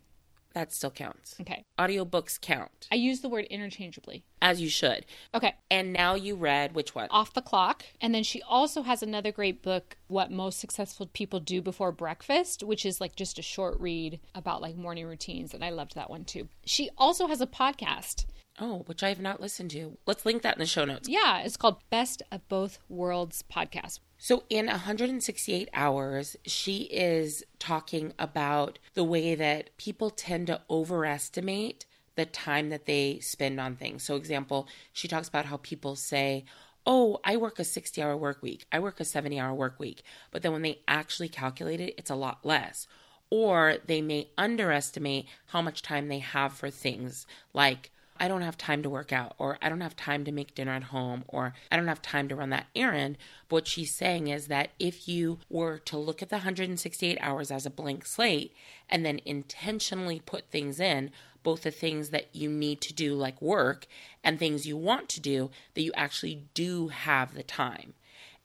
That 0.54 0.74
still 0.74 0.92
counts. 0.92 1.36
Okay. 1.42 1.64
Audiobooks 1.80 2.40
count, 2.42 2.88
I 2.92 2.96
use 2.96 3.22
the 3.22 3.30
word 3.30 3.46
interchangeably. 3.46 4.24
as 4.42 4.60
you 4.62 4.70
should. 4.70 5.06
Okay. 5.34 5.56
And 5.70 5.94
now 5.94 6.16
you 6.16 6.36
read 6.36 6.74
which 6.74 6.96
one? 6.96 7.08
Off 7.12 7.34
the 7.34 7.42
Clock. 7.42 7.84
And 8.02 8.14
then 8.16 8.24
she 8.24 8.42
also 8.42 8.82
has 8.84 9.04
another 9.04 9.32
great 9.32 9.62
book, 9.62 9.98
What 10.08 10.32
Most 10.32 10.60
Successful 10.60 11.08
People 11.08 11.40
Do 11.40 11.62
Before 11.62 11.92
Breakfast, 11.92 12.64
which 12.64 12.86
is 12.86 13.00
like 13.00 13.16
just 13.16 13.38
a 13.40 13.44
short 13.44 13.80
read 13.80 14.20
about 14.34 14.62
like 14.62 14.76
morning 14.76 15.06
routines. 15.06 15.54
And 15.54 15.64
I 15.64 15.70
loved 15.70 15.96
that 15.96 16.10
one 16.10 16.26
too. 16.26 16.48
She 16.66 16.90
also 16.98 17.28
has 17.28 17.42
a 17.42 17.48
podcast. 17.48 18.26
Oh, 18.62 18.84
which 18.88 19.04
I 19.04 19.10
have 19.10 19.22
not 19.22 19.40
listened 19.40 19.72
to. 19.72 19.98
Let's 20.06 20.26
link 20.26 20.42
that 20.42 20.56
in 20.56 20.60
the 20.60 20.66
show 20.66 20.84
notes. 20.84 21.08
Yeah, 21.08 21.40
it's 21.40 21.56
called 21.56 21.82
Best 21.90 22.22
of 22.32 22.46
Both 22.50 22.80
Worlds 22.90 23.44
podcast. 23.50 24.00
So, 24.22 24.44
in 24.50 24.66
168 24.66 25.70
hours, 25.74 26.36
she 26.46 26.82
is 26.92 27.46
talking 27.58 28.12
about 28.20 28.78
the 28.94 29.04
way 29.06 29.34
that 29.34 29.76
people 29.78 30.10
tend 30.10 30.48
to 30.48 30.62
overestimate 30.70 31.86
the 32.16 32.26
time 32.26 32.68
that 32.70 32.86
they 32.86 33.20
spend 33.20 33.62
on 33.62 33.78
things. 33.78 34.04
So, 34.04 34.18
example, 34.18 34.68
she 34.92 35.08
talks 35.08 35.30
about 35.30 35.46
how 35.46 35.56
people 35.56 35.96
say, 35.96 36.44
Oh, 36.86 37.22
I 37.24 37.38
work 37.38 37.60
a 37.60 37.64
60 37.64 38.02
hour 38.02 38.18
work 38.18 38.42
week. 38.44 38.66
I 38.74 38.80
work 38.80 39.00
a 39.00 39.06
70 39.06 39.40
hour 39.40 39.54
work 39.54 39.80
week. 39.80 40.04
But 40.32 40.42
then 40.42 40.52
when 40.52 40.64
they 40.64 40.82
actually 40.86 41.30
calculate 41.30 41.80
it, 41.80 41.94
it's 41.98 42.12
a 42.12 42.16
lot 42.16 42.46
less. 42.46 42.88
Or 43.30 43.76
they 43.86 44.02
may 44.02 44.32
underestimate 44.38 45.28
how 45.48 45.62
much 45.62 45.82
time 45.82 46.10
they 46.10 46.20
have 46.20 46.52
for 46.52 46.70
things 46.70 47.26
like, 47.54 47.92
I 48.20 48.28
don't 48.28 48.42
have 48.42 48.58
time 48.58 48.84
to 48.84 48.90
work 48.90 49.14
out, 49.14 49.34
or 49.38 49.58
I 49.62 49.70
don't 49.70 49.82
have 49.82 49.96
time 49.96 50.26
to 50.26 50.32
make 50.32 50.56
dinner 50.56 50.74
at 50.74 50.84
home, 50.84 51.24
or 51.28 51.54
I 51.72 51.78
don't 51.78 51.88
have 51.88 52.02
time 52.02 52.28
to 52.28 52.36
run 52.36 52.50
that 52.50 52.68
errand. 52.76 53.18
But 53.48 53.56
what 53.56 53.68
she's 53.68 53.96
saying 53.96 54.28
is 54.28 54.48
that 54.48 54.72
if 54.78 55.08
you 55.08 55.40
were 55.50 55.78
to 55.80 55.98
look 55.98 56.22
at 56.22 56.30
the 56.30 56.38
168 56.38 57.18
hours 57.22 57.52
as 57.52 57.66
a 57.66 57.70
blank 57.70 58.06
slate 58.06 58.54
and 58.90 59.06
then 59.06 59.22
intentionally 59.26 60.22
put 60.26 60.50
things 60.50 60.80
in, 60.80 61.12
both 61.44 61.64
the 61.64 61.72
things 61.72 62.10
that 62.10 62.36
you 62.36 62.50
need 62.50 62.82
to 62.82 62.94
do, 62.94 63.16
like 63.16 63.42
work, 63.42 63.86
and 64.24 64.38
things 64.38 64.68
you 64.68 64.76
want 64.76 65.08
to 65.10 65.22
do, 65.22 65.50
that 65.74 65.82
you 65.82 65.92
actually 65.96 66.44
do 66.54 66.90
have 66.90 67.34
the 67.34 67.44
time. 67.44 67.94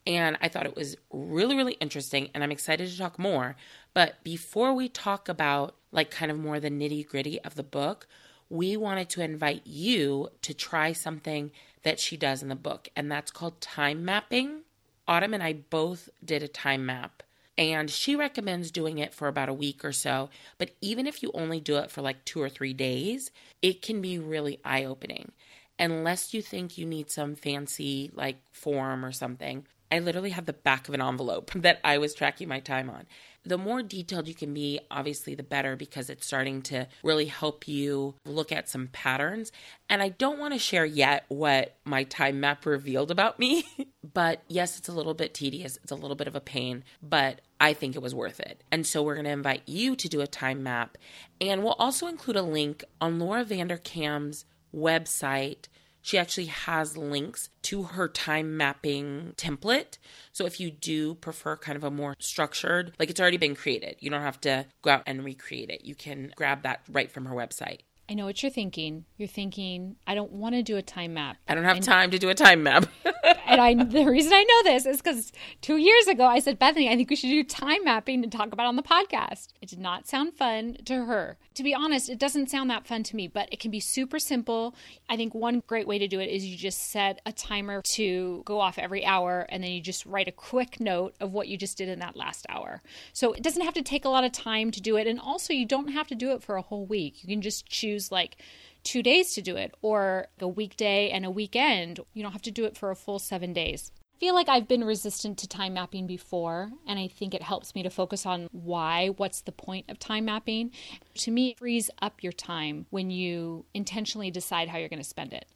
And 0.06 0.36
I 0.40 0.48
thought 0.48 0.66
it 0.66 0.76
was 0.76 0.96
really, 1.10 1.56
really 1.56 1.72
interesting, 1.74 2.28
and 2.34 2.44
I'm 2.44 2.52
excited 2.52 2.88
to 2.90 2.98
talk 2.98 3.18
more. 3.18 3.56
But 3.94 4.22
before 4.22 4.74
we 4.74 4.88
talk 4.88 5.28
about 5.28 5.74
like 5.92 6.10
kind 6.10 6.30
of 6.30 6.38
more 6.38 6.60
the 6.60 6.70
nitty 6.70 7.08
gritty 7.08 7.40
of 7.40 7.54
the 7.54 7.62
book, 7.62 8.06
we 8.48 8.76
wanted 8.76 9.08
to 9.10 9.22
invite 9.22 9.66
you 9.66 10.28
to 10.42 10.54
try 10.54 10.92
something 10.92 11.50
that 11.82 12.00
she 12.00 12.16
does 12.16 12.42
in 12.42 12.48
the 12.48 12.54
book, 12.54 12.88
and 12.96 13.10
that's 13.10 13.30
called 13.30 13.60
time 13.60 14.04
mapping. 14.04 14.62
Autumn 15.06 15.34
and 15.34 15.42
I 15.42 15.52
both 15.52 16.08
did 16.24 16.42
a 16.42 16.48
time 16.48 16.86
map, 16.86 17.22
and 17.58 17.90
she 17.90 18.16
recommends 18.16 18.70
doing 18.70 18.98
it 18.98 19.12
for 19.12 19.28
about 19.28 19.48
a 19.48 19.54
week 19.54 19.84
or 19.84 19.92
so. 19.92 20.30
But 20.58 20.70
even 20.80 21.06
if 21.06 21.22
you 21.22 21.30
only 21.34 21.60
do 21.60 21.76
it 21.76 21.90
for 21.90 22.02
like 22.02 22.24
two 22.24 22.40
or 22.40 22.48
three 22.48 22.72
days, 22.72 23.30
it 23.60 23.82
can 23.82 24.00
be 24.00 24.18
really 24.18 24.60
eye 24.64 24.84
opening. 24.84 25.32
Unless 25.78 26.32
you 26.32 26.40
think 26.40 26.78
you 26.78 26.86
need 26.86 27.10
some 27.10 27.34
fancy 27.34 28.10
like 28.14 28.38
form 28.52 29.04
or 29.04 29.12
something, 29.12 29.66
I 29.94 30.00
literally 30.00 30.30
have 30.30 30.46
the 30.46 30.52
back 30.52 30.88
of 30.88 30.94
an 30.94 31.02
envelope 31.02 31.52
that 31.54 31.80
I 31.84 31.98
was 31.98 32.14
tracking 32.14 32.48
my 32.48 32.60
time 32.60 32.90
on 32.90 33.06
the 33.44 33.58
more 33.58 33.82
detailed 33.82 34.26
you 34.26 34.34
can 34.34 34.54
be, 34.54 34.80
obviously, 34.90 35.34
the 35.34 35.42
better 35.42 35.76
because 35.76 36.08
it's 36.08 36.26
starting 36.26 36.62
to 36.62 36.88
really 37.02 37.26
help 37.26 37.68
you 37.68 38.14
look 38.24 38.50
at 38.50 38.68
some 38.68 38.88
patterns. 38.88 39.52
And 39.88 40.02
I 40.02 40.08
don't 40.08 40.38
want 40.38 40.54
to 40.54 40.58
share 40.58 40.86
yet 40.86 41.24
what 41.28 41.76
my 41.84 42.04
time 42.04 42.40
map 42.40 42.64
revealed 42.64 43.10
about 43.10 43.38
me, 43.38 43.66
but 44.14 44.42
yes, 44.48 44.78
it's 44.78 44.88
a 44.88 44.92
little 44.94 45.14
bit 45.14 45.34
tedious. 45.34 45.78
It's 45.82 45.92
a 45.92 45.96
little 45.96 46.16
bit 46.16 46.26
of 46.26 46.34
a 46.34 46.40
pain, 46.40 46.84
but 47.02 47.42
I 47.60 47.74
think 47.74 47.94
it 47.94 48.02
was 48.02 48.14
worth 48.14 48.40
it. 48.40 48.64
And 48.72 48.86
so 48.86 49.02
we're 49.02 49.14
going 49.14 49.26
to 49.26 49.30
invite 49.30 49.62
you 49.66 49.94
to 49.96 50.08
do 50.08 50.22
a 50.22 50.26
time 50.26 50.62
map. 50.62 50.96
And 51.40 51.62
we'll 51.62 51.72
also 51.74 52.06
include 52.06 52.36
a 52.36 52.42
link 52.42 52.82
on 53.00 53.18
Laura 53.18 53.44
Vanderkam's 53.44 54.46
website 54.74 55.68
she 56.04 56.18
actually 56.18 56.44
has 56.46 56.98
links 56.98 57.48
to 57.62 57.84
her 57.84 58.08
time 58.08 58.58
mapping 58.58 59.32
template. 59.38 59.96
So 60.32 60.44
if 60.44 60.60
you 60.60 60.70
do 60.70 61.14
prefer 61.14 61.56
kind 61.56 61.76
of 61.76 61.82
a 61.82 61.90
more 61.90 62.14
structured, 62.18 62.92
like 62.98 63.08
it's 63.08 63.18
already 63.18 63.38
been 63.38 63.56
created, 63.56 63.96
you 64.00 64.10
don't 64.10 64.20
have 64.20 64.38
to 64.42 64.66
go 64.82 64.90
out 64.90 65.02
and 65.06 65.24
recreate 65.24 65.70
it. 65.70 65.82
You 65.82 65.94
can 65.94 66.30
grab 66.36 66.62
that 66.62 66.82
right 66.92 67.10
from 67.10 67.24
her 67.24 67.34
website. 67.34 67.80
I 68.08 68.14
know 68.14 68.26
what 68.26 68.42
you're 68.42 68.50
thinking. 68.50 69.06
You're 69.16 69.28
thinking, 69.28 69.96
I 70.06 70.14
don't 70.14 70.32
want 70.32 70.54
to 70.54 70.62
do 70.62 70.76
a 70.76 70.82
time 70.82 71.14
map. 71.14 71.38
I 71.48 71.54
don't 71.54 71.64
have 71.64 71.76
and, 71.76 71.84
time 71.84 72.10
to 72.10 72.18
do 72.18 72.28
a 72.28 72.34
time 72.34 72.62
map. 72.62 72.86
and 73.46 73.60
I, 73.60 73.74
the 73.82 74.04
reason 74.04 74.32
I 74.34 74.42
know 74.42 74.72
this 74.72 74.84
is 74.84 74.98
because 74.98 75.32
two 75.62 75.78
years 75.78 76.06
ago 76.06 76.24
I 76.24 76.40
said, 76.40 76.58
Bethany, 76.58 76.90
I 76.90 76.96
think 76.96 77.08
we 77.08 77.16
should 77.16 77.28
do 77.30 77.42
time 77.42 77.84
mapping 77.84 78.22
and 78.22 78.30
talk 78.30 78.52
about 78.52 78.66
on 78.66 78.76
the 78.76 78.82
podcast. 78.82 79.48
It 79.62 79.70
did 79.70 79.78
not 79.78 80.06
sound 80.06 80.34
fun 80.34 80.76
to 80.84 81.06
her. 81.06 81.38
To 81.54 81.62
be 81.62 81.72
honest, 81.72 82.10
it 82.10 82.18
doesn't 82.18 82.50
sound 82.50 82.68
that 82.70 82.86
fun 82.86 83.04
to 83.04 83.16
me, 83.16 83.26
but 83.26 83.48
it 83.52 83.60
can 83.60 83.70
be 83.70 83.80
super 83.80 84.18
simple. 84.18 84.74
I 85.08 85.16
think 85.16 85.34
one 85.34 85.62
great 85.66 85.86
way 85.86 85.98
to 85.98 86.08
do 86.08 86.20
it 86.20 86.28
is 86.28 86.44
you 86.44 86.56
just 86.56 86.90
set 86.90 87.20
a 87.24 87.32
timer 87.32 87.80
to 87.82 88.42
go 88.44 88.60
off 88.60 88.76
every 88.76 89.04
hour, 89.06 89.46
and 89.48 89.62
then 89.62 89.70
you 89.70 89.80
just 89.80 90.04
write 90.04 90.28
a 90.28 90.32
quick 90.32 90.80
note 90.80 91.14
of 91.20 91.32
what 91.32 91.48
you 91.48 91.56
just 91.56 91.78
did 91.78 91.88
in 91.88 92.00
that 92.00 92.16
last 92.16 92.44
hour. 92.48 92.82
So 93.12 93.32
it 93.32 93.42
doesn't 93.42 93.62
have 93.62 93.74
to 93.74 93.82
take 93.82 94.04
a 94.04 94.08
lot 94.08 94.24
of 94.24 94.32
time 94.32 94.70
to 94.72 94.80
do 94.80 94.96
it. 94.96 95.06
And 95.06 95.20
also, 95.20 95.52
you 95.52 95.64
don't 95.64 95.88
have 95.88 96.08
to 96.08 96.14
do 96.14 96.32
it 96.32 96.42
for 96.42 96.56
a 96.56 96.62
whole 96.62 96.86
week. 96.86 97.22
You 97.22 97.28
can 97.28 97.40
just 97.40 97.68
choose 97.94 98.10
like 98.12 98.36
two 98.82 99.02
days 99.02 99.34
to 99.34 99.42
do 99.42 99.56
it 99.56 99.74
or 99.82 100.28
a 100.40 100.48
weekday 100.48 101.10
and 101.10 101.24
a 101.24 101.30
weekend. 101.30 102.00
You 102.12 102.22
don't 102.22 102.32
have 102.32 102.42
to 102.42 102.50
do 102.50 102.64
it 102.64 102.76
for 102.76 102.90
a 102.90 102.96
full 102.96 103.18
seven 103.18 103.52
days. 103.52 103.92
I 104.16 104.20
feel 104.20 104.34
like 104.34 104.48
I've 104.48 104.68
been 104.68 104.84
resistant 104.84 105.38
to 105.38 105.48
time 105.48 105.74
mapping 105.74 106.06
before, 106.06 106.70
and 106.86 106.98
I 107.00 107.08
think 107.08 107.34
it 107.34 107.42
helps 107.42 107.74
me 107.74 107.82
to 107.82 107.90
focus 107.90 108.24
on 108.24 108.48
why, 108.52 109.08
what's 109.08 109.40
the 109.40 109.52
point 109.52 109.86
of 109.88 109.98
time 109.98 110.26
mapping. 110.26 110.70
To 111.16 111.30
me, 111.32 111.50
it 111.50 111.58
frees 111.58 111.90
up 112.00 112.22
your 112.22 112.32
time 112.32 112.86
when 112.90 113.10
you 113.10 113.66
intentionally 113.74 114.30
decide 114.30 114.68
how 114.68 114.78
you're 114.78 114.88
going 114.88 115.02
to 115.02 115.04
spend 115.04 115.32
it. 115.32 115.46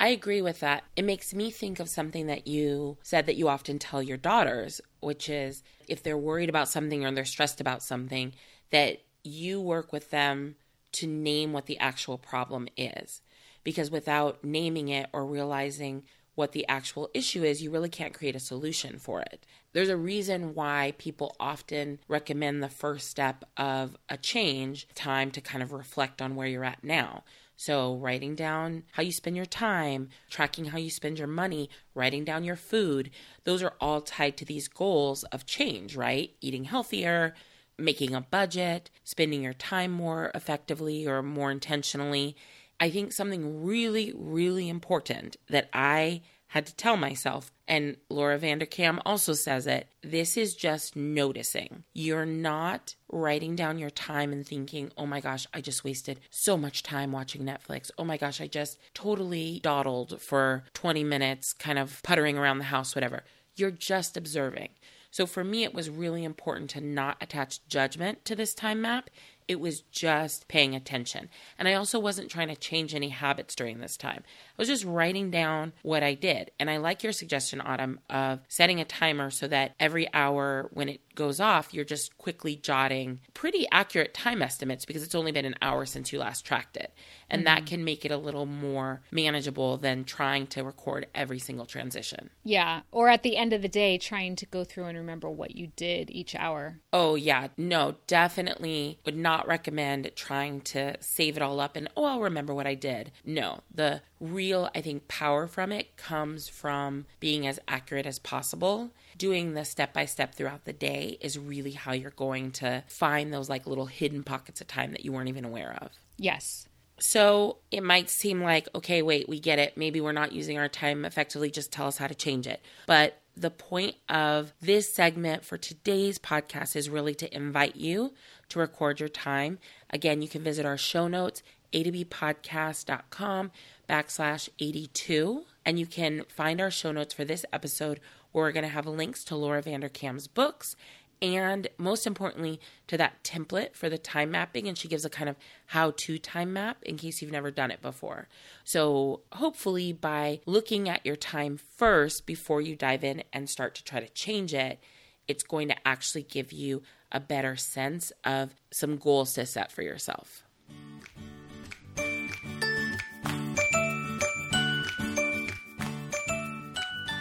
I 0.00 0.08
agree 0.08 0.40
with 0.40 0.60
that. 0.60 0.84
It 0.96 1.04
makes 1.04 1.34
me 1.34 1.50
think 1.50 1.78
of 1.78 1.88
something 1.88 2.26
that 2.26 2.46
you 2.46 2.96
said 3.02 3.26
that 3.26 3.36
you 3.36 3.48
often 3.48 3.78
tell 3.78 4.02
your 4.02 4.16
daughters, 4.16 4.80
which 5.00 5.28
is 5.28 5.62
if 5.86 6.02
they're 6.02 6.18
worried 6.18 6.48
about 6.48 6.68
something 6.68 7.04
or 7.04 7.12
they're 7.12 7.24
stressed 7.26 7.60
about 7.60 7.82
something, 7.82 8.32
that 8.70 9.02
you 9.22 9.60
work 9.60 9.92
with 9.92 10.10
them 10.10 10.56
to 10.92 11.06
name 11.06 11.52
what 11.52 11.66
the 11.66 11.78
actual 11.78 12.18
problem 12.18 12.68
is. 12.76 13.20
Because 13.64 13.90
without 13.90 14.44
naming 14.44 14.88
it 14.88 15.08
or 15.12 15.24
realizing 15.24 16.02
what 16.34 16.52
the 16.52 16.66
actual 16.66 17.10
issue 17.14 17.44
is, 17.44 17.62
you 17.62 17.70
really 17.70 17.88
can't 17.88 18.14
create 18.14 18.34
a 18.34 18.40
solution 18.40 18.98
for 18.98 19.20
it. 19.20 19.44
There's 19.72 19.88
a 19.88 19.96
reason 19.96 20.54
why 20.54 20.94
people 20.98 21.36
often 21.38 21.98
recommend 22.08 22.62
the 22.62 22.68
first 22.68 23.08
step 23.08 23.44
of 23.56 23.96
a 24.08 24.16
change 24.16 24.88
time 24.94 25.30
to 25.32 25.40
kind 25.40 25.62
of 25.62 25.72
reflect 25.72 26.22
on 26.22 26.34
where 26.34 26.46
you're 26.46 26.64
at 26.64 26.82
now. 26.82 27.24
So, 27.56 27.94
writing 27.94 28.34
down 28.34 28.84
how 28.92 29.02
you 29.02 29.12
spend 29.12 29.36
your 29.36 29.46
time, 29.46 30.08
tracking 30.28 30.64
how 30.66 30.78
you 30.78 30.90
spend 30.90 31.18
your 31.18 31.28
money, 31.28 31.70
writing 31.94 32.24
down 32.24 32.44
your 32.44 32.56
food, 32.56 33.10
those 33.44 33.62
are 33.62 33.74
all 33.80 34.00
tied 34.00 34.36
to 34.38 34.44
these 34.44 34.68
goals 34.68 35.22
of 35.24 35.46
change, 35.46 35.94
right? 35.94 36.34
Eating 36.40 36.64
healthier, 36.64 37.34
making 37.82 38.14
a 38.14 38.20
budget, 38.20 38.90
spending 39.04 39.42
your 39.42 39.52
time 39.54 39.90
more 39.90 40.30
effectively 40.34 41.06
or 41.06 41.22
more 41.22 41.50
intentionally. 41.50 42.36
I 42.80 42.90
think 42.90 43.12
something 43.12 43.64
really, 43.64 44.12
really 44.16 44.68
important 44.68 45.36
that 45.48 45.68
I 45.72 46.22
had 46.52 46.66
to 46.66 46.76
tell 46.76 46.98
myself, 46.98 47.50
and 47.66 47.96
Laura 48.10 48.38
Vanderkam 48.38 49.00
also 49.06 49.32
says 49.32 49.66
it 49.66 49.88
this 50.02 50.36
is 50.36 50.54
just 50.54 50.94
noticing. 50.94 51.84
You're 51.94 52.26
not 52.26 52.94
writing 53.10 53.56
down 53.56 53.78
your 53.78 53.88
time 53.88 54.32
and 54.32 54.46
thinking, 54.46 54.92
oh 54.98 55.06
my 55.06 55.20
gosh, 55.20 55.46
I 55.54 55.62
just 55.62 55.82
wasted 55.82 56.20
so 56.28 56.58
much 56.58 56.82
time 56.82 57.10
watching 57.10 57.42
Netflix. 57.42 57.90
Oh 57.96 58.04
my 58.04 58.18
gosh, 58.18 58.38
I 58.42 58.48
just 58.48 58.78
totally 58.92 59.60
dawdled 59.62 60.20
for 60.20 60.64
20 60.74 61.02
minutes, 61.04 61.54
kind 61.54 61.78
of 61.78 62.02
puttering 62.02 62.36
around 62.36 62.58
the 62.58 62.64
house, 62.64 62.94
whatever. 62.94 63.22
You're 63.56 63.70
just 63.70 64.18
observing. 64.18 64.68
So 65.12 65.26
for 65.26 65.44
me, 65.44 65.62
it 65.62 65.74
was 65.74 65.90
really 65.90 66.24
important 66.24 66.70
to 66.70 66.80
not 66.80 67.18
attach 67.20 67.64
judgment 67.68 68.24
to 68.24 68.34
this 68.34 68.54
time 68.54 68.80
map. 68.80 69.10
It 69.48 69.60
was 69.60 69.80
just 69.90 70.48
paying 70.48 70.74
attention. 70.74 71.28
And 71.58 71.68
I 71.68 71.74
also 71.74 71.98
wasn't 71.98 72.30
trying 72.30 72.48
to 72.48 72.56
change 72.56 72.94
any 72.94 73.10
habits 73.10 73.54
during 73.54 73.80
this 73.80 73.96
time. 73.96 74.22
I 74.24 74.54
was 74.58 74.68
just 74.68 74.84
writing 74.84 75.30
down 75.30 75.72
what 75.82 76.02
I 76.02 76.14
did. 76.14 76.50
And 76.58 76.70
I 76.70 76.76
like 76.78 77.02
your 77.02 77.12
suggestion, 77.12 77.60
Autumn, 77.60 78.00
of 78.10 78.40
setting 78.48 78.80
a 78.80 78.84
timer 78.84 79.30
so 79.30 79.48
that 79.48 79.74
every 79.80 80.12
hour 80.14 80.68
when 80.72 80.88
it 80.88 81.00
goes 81.14 81.40
off, 81.40 81.74
you're 81.74 81.84
just 81.84 82.16
quickly 82.18 82.56
jotting 82.56 83.20
pretty 83.34 83.66
accurate 83.70 84.14
time 84.14 84.42
estimates 84.42 84.84
because 84.84 85.02
it's 85.02 85.14
only 85.14 85.32
been 85.32 85.44
an 85.44 85.56
hour 85.60 85.84
since 85.84 86.12
you 86.12 86.18
last 86.18 86.44
tracked 86.44 86.76
it. 86.76 86.92
And 87.28 87.40
mm-hmm. 87.40 87.54
that 87.54 87.66
can 87.66 87.84
make 87.84 88.04
it 88.04 88.10
a 88.10 88.16
little 88.16 88.46
more 88.46 89.02
manageable 89.10 89.76
than 89.76 90.04
trying 90.04 90.46
to 90.48 90.62
record 90.62 91.06
every 91.14 91.38
single 91.38 91.66
transition. 91.66 92.30
Yeah. 92.44 92.82
Or 92.90 93.08
at 93.08 93.22
the 93.22 93.36
end 93.36 93.52
of 93.52 93.62
the 93.62 93.68
day, 93.68 93.98
trying 93.98 94.36
to 94.36 94.46
go 94.46 94.64
through 94.64 94.84
and 94.84 94.98
remember 94.98 95.30
what 95.30 95.56
you 95.56 95.68
did 95.76 96.10
each 96.10 96.34
hour. 96.34 96.80
Oh, 96.92 97.14
yeah. 97.14 97.48
No, 97.56 97.96
definitely 98.06 98.98
would 99.04 99.16
not 99.16 99.31
recommend 99.46 100.10
trying 100.16 100.60
to 100.62 100.96
save 101.00 101.36
it 101.36 101.42
all 101.42 101.60
up 101.60 101.76
and, 101.76 101.88
oh, 101.96 102.04
I'll 102.04 102.20
remember 102.20 102.54
what 102.54 102.66
I 102.66 102.74
did. 102.74 103.12
No, 103.24 103.60
the 103.74 104.02
real, 104.20 104.70
I 104.74 104.80
think, 104.80 105.08
power 105.08 105.46
from 105.46 105.72
it 105.72 105.96
comes 105.96 106.48
from 106.48 107.06
being 107.20 107.46
as 107.46 107.58
accurate 107.66 108.06
as 108.06 108.18
possible. 108.18 108.90
Doing 109.16 109.54
the 109.54 109.64
step 109.64 109.92
by 109.92 110.04
step 110.04 110.34
throughout 110.34 110.64
the 110.64 110.72
day 110.72 111.18
is 111.20 111.38
really 111.38 111.72
how 111.72 111.92
you're 111.92 112.10
going 112.10 112.50
to 112.52 112.84
find 112.88 113.32
those 113.32 113.48
like 113.48 113.66
little 113.66 113.86
hidden 113.86 114.22
pockets 114.22 114.60
of 114.60 114.66
time 114.66 114.92
that 114.92 115.04
you 115.04 115.12
weren't 115.12 115.28
even 115.28 115.44
aware 115.44 115.76
of. 115.80 115.90
Yes. 116.16 116.66
So 117.00 117.58
it 117.70 117.82
might 117.82 118.10
seem 118.10 118.42
like, 118.42 118.68
okay, 118.74 119.02
wait, 119.02 119.28
we 119.28 119.40
get 119.40 119.58
it. 119.58 119.76
Maybe 119.76 120.00
we're 120.00 120.12
not 120.12 120.32
using 120.32 120.58
our 120.58 120.68
time 120.68 121.04
effectively. 121.04 121.50
Just 121.50 121.72
tell 121.72 121.88
us 121.88 121.96
how 121.96 122.06
to 122.06 122.14
change 122.14 122.46
it. 122.46 122.60
But 122.86 123.20
the 123.36 123.50
point 123.50 123.96
of 124.08 124.52
this 124.60 124.92
segment 124.92 125.44
for 125.44 125.56
today's 125.56 126.18
podcast 126.18 126.76
is 126.76 126.90
really 126.90 127.14
to 127.14 127.34
invite 127.34 127.76
you 127.76 128.12
to 128.50 128.58
record 128.58 129.00
your 129.00 129.08
time. 129.08 129.58
Again, 129.90 130.22
you 130.22 130.28
can 130.28 130.42
visit 130.42 130.66
our 130.66 130.76
show 130.76 131.08
notes 131.08 131.42
a2bpodcast.com 131.72 133.50
backslash 133.88 134.48
82. 134.58 135.44
And 135.64 135.78
you 135.78 135.86
can 135.86 136.24
find 136.28 136.60
our 136.60 136.70
show 136.70 136.92
notes 136.92 137.14
for 137.14 137.24
this 137.24 137.44
episode 137.52 138.00
where 138.32 138.44
we're 138.44 138.52
going 138.52 138.64
to 138.64 138.68
have 138.68 138.86
links 138.86 139.24
to 139.24 139.36
Laura 139.36 139.62
Vanderkam's 139.62 140.26
books 140.26 140.76
and 141.22 141.68
most 141.78 142.06
importantly 142.06 142.60
to 142.88 142.98
that 142.98 143.22
template 143.22 143.74
for 143.74 143.88
the 143.88 143.96
time 143.96 144.32
mapping. 144.32 144.68
And 144.68 144.76
she 144.76 144.88
gives 144.88 145.04
a 145.04 145.10
kind 145.10 145.30
of 145.30 145.36
how 145.66 145.92
to 145.98 146.18
time 146.18 146.52
map 146.52 146.82
in 146.82 146.98
case 146.98 147.22
you've 147.22 147.32
never 147.32 147.50
done 147.50 147.70
it 147.70 147.80
before. 147.80 148.28
So 148.64 149.20
hopefully 149.32 149.92
by 149.92 150.40
looking 150.44 150.88
at 150.88 151.06
your 151.06 151.16
time 151.16 151.56
first 151.56 152.26
before 152.26 152.60
you 152.60 152.76
dive 152.76 153.04
in 153.04 153.22
and 153.32 153.48
start 153.48 153.74
to 153.76 153.84
try 153.84 154.00
to 154.00 154.08
change 154.08 154.52
it 154.52 154.80
it's 155.28 155.44
going 155.44 155.68
to 155.68 155.88
actually 155.88 156.22
give 156.22 156.52
you 156.52 156.82
a 157.10 157.20
better 157.20 157.56
sense 157.56 158.12
of 158.24 158.54
some 158.70 158.96
goals 158.96 159.34
to 159.34 159.46
set 159.46 159.70
for 159.70 159.82
yourself 159.82 160.44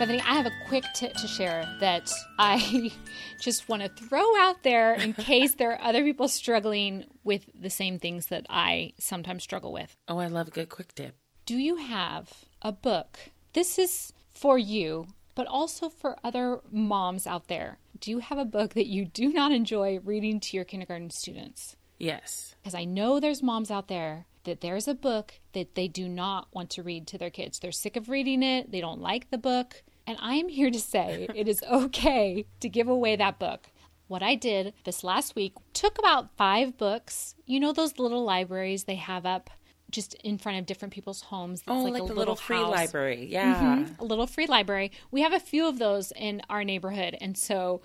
Bethany, 0.01 0.19
I 0.21 0.33
have 0.33 0.47
a 0.47 0.65
quick 0.67 0.83
tip 0.95 1.13
to 1.13 1.27
share 1.27 1.63
that 1.79 2.11
I 2.39 2.91
just 3.39 3.69
want 3.69 3.83
to 3.83 3.89
throw 3.89 4.35
out 4.39 4.63
there 4.63 4.95
in 4.95 5.13
case 5.29 5.53
there 5.53 5.73
are 5.73 5.81
other 5.81 6.03
people 6.03 6.27
struggling 6.27 7.05
with 7.23 7.47
the 7.53 7.69
same 7.69 7.99
things 7.99 8.25
that 8.25 8.47
I 8.49 8.93
sometimes 8.97 9.43
struggle 9.43 9.71
with. 9.71 9.95
oh 10.07 10.17
i 10.17 10.25
love 10.25 10.47
a 10.47 10.49
good 10.49 10.69
quick 10.69 10.95
tip 10.95 11.13
Do 11.45 11.55
you 11.55 11.75
have 11.75 12.33
a 12.63 12.71
book? 12.71 13.19
This 13.53 13.77
is 13.77 14.11
for 14.33 14.57
you, 14.57 15.05
but 15.35 15.45
also 15.45 15.87
for 15.87 16.17
other 16.23 16.61
moms 16.71 17.27
out 17.27 17.47
there. 17.47 17.77
Do 17.99 18.09
you 18.09 18.17
have 18.17 18.39
a 18.39 18.43
book 18.57 18.73
that 18.73 18.87
you 18.87 19.05
do 19.05 19.31
not 19.31 19.51
enjoy 19.51 19.99
reading 20.03 20.39
to 20.39 20.57
your 20.57 20.65
kindergarten 20.65 21.11
students? 21.11 21.75
yes 21.99 22.55
Because 22.63 22.73
I 22.73 22.85
know 22.85 23.19
there's 23.19 23.43
moms 23.43 23.69
out 23.69 23.87
there 23.87 24.25
that 24.45 24.61
there's 24.61 24.87
a 24.87 24.95
book 24.95 25.35
that 25.53 25.75
they 25.75 25.87
do 25.87 26.09
not 26.09 26.47
want 26.51 26.71
to 26.71 26.81
read 26.81 27.05
to 27.05 27.19
their 27.19 27.29
kids. 27.29 27.59
They're 27.59 27.71
sick 27.71 27.95
of 27.95 28.09
reading 28.09 28.41
it, 28.41 28.71
they 28.71 28.81
don't 28.81 28.99
like 28.99 29.29
the 29.29 29.37
book. 29.37 29.83
And 30.07 30.17
I 30.21 30.35
am 30.35 30.49
here 30.49 30.71
to 30.71 30.79
say 30.79 31.27
it 31.35 31.47
is 31.47 31.63
okay 31.69 32.45
to 32.59 32.69
give 32.69 32.87
away 32.87 33.15
that 33.15 33.39
book. 33.39 33.69
What 34.07 34.21
I 34.21 34.35
did 34.35 34.73
this 34.83 35.03
last 35.03 35.35
week 35.35 35.53
took 35.73 35.97
about 35.97 36.35
five 36.35 36.77
books. 36.77 37.35
You 37.45 37.59
know, 37.59 37.71
those 37.71 37.97
little 37.97 38.23
libraries 38.23 38.83
they 38.83 38.95
have 38.95 39.25
up 39.25 39.49
just 39.89 40.13
in 40.15 40.37
front 40.37 40.57
of 40.57 40.65
different 40.65 40.93
people's 40.93 41.21
homes. 41.21 41.59
It's 41.59 41.69
oh 41.69 41.83
like, 41.83 42.01
a 42.01 42.05
the 42.05 42.13
little 42.13 42.35
free 42.35 42.57
library 42.57 43.27
yeah 43.29 43.55
mm-hmm. 43.55 44.01
a 44.01 44.05
little 44.05 44.27
free 44.27 44.47
library. 44.47 44.91
We 45.11 45.21
have 45.21 45.33
a 45.33 45.39
few 45.39 45.67
of 45.67 45.79
those 45.79 46.11
in 46.15 46.41
our 46.49 46.63
neighborhood. 46.63 47.17
And 47.19 47.37
so 47.37 47.81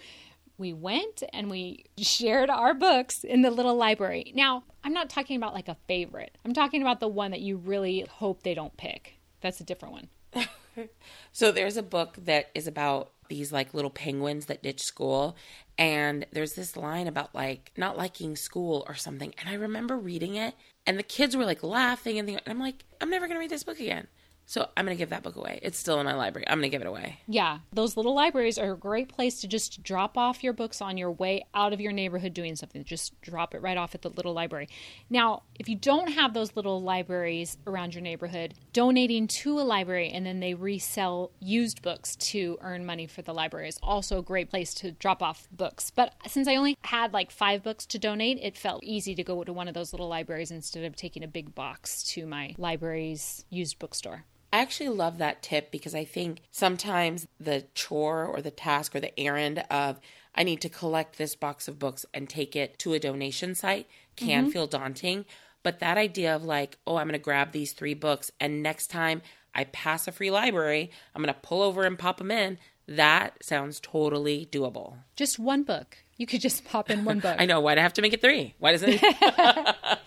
we 0.59 0.73
went 0.73 1.23
and 1.33 1.51
we 1.51 1.85
shared 1.99 2.49
our 2.49 2.75
books 2.75 3.25
in 3.25 3.43
the 3.43 3.51
little 3.51 3.75
library. 3.75 4.33
Now, 4.35 4.65
I'm 4.83 4.93
not 4.93 5.11
talking 5.11 5.37
about 5.37 5.55
like 5.55 5.69
a 5.69 5.77
favorite, 5.87 6.39
I'm 6.45 6.55
talking 6.55 6.83
about 6.83 7.01
the 7.01 7.09
one 7.09 7.33
that 7.33 7.41
you 7.41 7.57
really 7.57 8.07
hope 8.09 8.43
they 8.43 8.55
don't 8.55 8.77
pick. 8.77 9.19
That's 9.41 9.61
a 9.61 9.65
different 9.65 9.95
one. 9.95 10.09
So 11.33 11.53
there's 11.53 11.77
a 11.77 11.83
book 11.83 12.17
that 12.25 12.51
is 12.55 12.67
about 12.67 13.13
these 13.29 13.53
like 13.53 13.75
little 13.75 13.91
penguins 13.91 14.47
that 14.47 14.63
ditch 14.63 14.83
school 14.83 15.37
and 15.77 16.25
there's 16.33 16.55
this 16.55 16.77
line 16.77 17.07
about 17.07 17.35
like 17.35 17.73
not 17.77 17.99
liking 17.99 18.37
school 18.37 18.85
or 18.89 18.95
something 18.95 19.35
and 19.39 19.49
I 19.49 19.55
remember 19.55 19.99
reading 19.99 20.37
it 20.37 20.55
and 20.87 20.99
the 20.99 21.03
kids 21.03 21.37
were 21.37 21.45
like 21.45 21.63
laughing 21.63 22.19
and, 22.19 22.29
the, 22.29 22.35
and 22.35 22.43
I'm 22.47 22.61
like 22.61 22.85
I'm 23.01 23.11
never 23.11 23.27
going 23.27 23.37
to 23.37 23.41
read 23.41 23.51
this 23.51 23.65
book 23.65 23.81
again. 23.81 24.07
So 24.49 24.69
I'm 24.77 24.85
going 24.85 24.97
to 24.97 24.99
give 24.99 25.11
that 25.11 25.25
book 25.25 25.35
away. 25.35 25.59
It's 25.61 25.77
still 25.77 25.99
in 25.99 26.07
my 26.07 26.15
library. 26.15 26.47
I'm 26.49 26.59
going 26.59 26.71
to 26.71 26.75
give 26.75 26.81
it 26.81 26.87
away. 26.87 27.19
Yeah, 27.27 27.59
those 27.73 27.97
little 27.97 28.15
libraries 28.15 28.59
are 28.59 28.73
a 28.73 28.77
great 28.77 29.09
place 29.09 29.41
to 29.41 29.49
just 29.49 29.83
drop 29.83 30.17
off 30.17 30.45
your 30.45 30.53
books 30.53 30.81
on 30.81 30.97
your 30.97 31.11
way 31.11 31.45
out 31.53 31.73
of 31.73 31.81
your 31.81 31.91
neighborhood 31.91 32.33
doing 32.33 32.55
something. 32.55 32.85
Just 32.85 33.21
drop 33.21 33.55
it 33.55 33.61
right 33.61 33.77
off 33.77 33.97
at 33.97 34.03
the 34.03 34.09
little 34.09 34.33
library. 34.33 34.69
Now, 35.11 35.43
if 35.59 35.69
you 35.69 35.75
don't 35.75 36.13
have 36.13 36.33
those 36.33 36.55
little 36.55 36.81
libraries 36.81 37.59
around 37.67 37.95
your 37.95 38.03
neighborhood, 38.03 38.55
donating 38.73 39.27
to 39.27 39.59
a 39.59 39.63
library 39.63 40.11
and 40.11 40.25
then 40.25 40.39
they 40.39 40.55
resell 40.55 41.33
used 41.41 41.83
books 41.83 42.15
to 42.17 42.57
earn 42.61 42.87
money 42.87 43.09
for 43.09 43.23
the 43.23 43.35
library 43.35 43.69
is 43.69 43.81
also 43.83 44.21
a 44.21 44.23
great 44.23 44.49
place 44.49 44.73
to 44.75 44.93
drop 44.93 45.25
off 45.25 45.49
books. 45.51 45.91
But 45.91 46.15
since 46.29 46.47
I 46.47 46.55
only 46.55 46.79
had 46.83 47.13
like 47.13 47.33
five 47.33 47.65
books 47.65 47.85
to 47.87 47.99
donate, 47.99 48.39
it 48.41 48.57
felt 48.57 48.85
easy 48.85 49.17
to 49.17 49.25
go 49.25 49.43
to 49.43 49.53
one 49.53 49.67
of 49.67 49.75
those 49.75 49.93
little 49.93 50.09
libraries 50.09 50.53
instead 50.53 50.85
of 50.85 50.95
taking 50.95 51.25
a 51.25 51.29
big 51.29 51.53
box 51.53 52.05
to 52.05 52.27
my 52.27 52.55
library's 52.59 53.45
used 53.51 53.81
bookstore. 53.81 54.25
I 54.57 54.61
actually 54.61 54.89
love 54.89 55.19
that 55.19 55.43
tip 55.43 55.71
because 55.71 55.95
I 55.95 56.07
think 56.07 56.41
sometimes 56.51 57.29
the 57.39 57.67
chore 57.75 58.25
or 58.25 58.41
the 58.41 58.51
task 58.51 58.97
or 58.97 59.01
the 59.01 59.21
errand 59.21 59.63
of 59.71 60.01
I 60.35 60.45
need 60.45 60.63
to 60.63 60.71
collect 60.71 61.19
this 61.19 61.37
box 61.37 61.69
of 61.69 61.79
books 61.79 62.07
and 62.15 62.27
take 62.27 62.57
it 62.57 62.79
to 62.79 62.95
a 62.95 62.99
donation 62.99 63.55
site 63.55 63.87
can 64.17 64.45
mm-hmm. 64.45 64.53
feel 64.53 64.67
daunting. 64.67 65.27
But 65.63 65.81
that 65.81 65.99
idea 65.99 66.35
of 66.35 66.43
like, 66.43 66.79
oh, 66.87 66.97
I'm 66.97 67.07
going 67.07 67.13
to 67.13 67.23
grab 67.23 67.53
these 67.53 67.73
three 67.73 67.93
books 67.93 68.31
and 68.41 68.63
next 68.63 68.87
time 68.87 69.21
I 69.55 69.65
pass 69.65 70.09
a 70.09 70.13
free 70.13 70.31
library, 70.31 70.91
I'm 71.15 71.23
going 71.23 71.35
to 71.35 71.39
pull 71.39 71.61
over 71.61 71.83
and 71.83 71.99
pop 71.99 72.17
them 72.17 72.31
in, 72.31 72.57
that 72.89 73.45
sounds 73.45 73.79
totally 73.79 74.49
doable. 74.51 74.95
Just 75.17 75.39
one 75.39 75.65
book. 75.65 75.99
You 76.17 76.27
could 76.27 76.41
just 76.41 76.65
pop 76.65 76.91
in 76.91 77.05
one 77.05 77.21
book. 77.21 77.37
I 77.41 77.45
know. 77.47 77.61
Why'd 77.61 77.79
I 77.79 77.83
have 77.83 77.93
to 77.95 78.03
make 78.03 78.13
it 78.13 78.21
three? 78.23 78.55
Why 78.59 78.73
doesn't 78.73 78.99
it? 79.03 79.77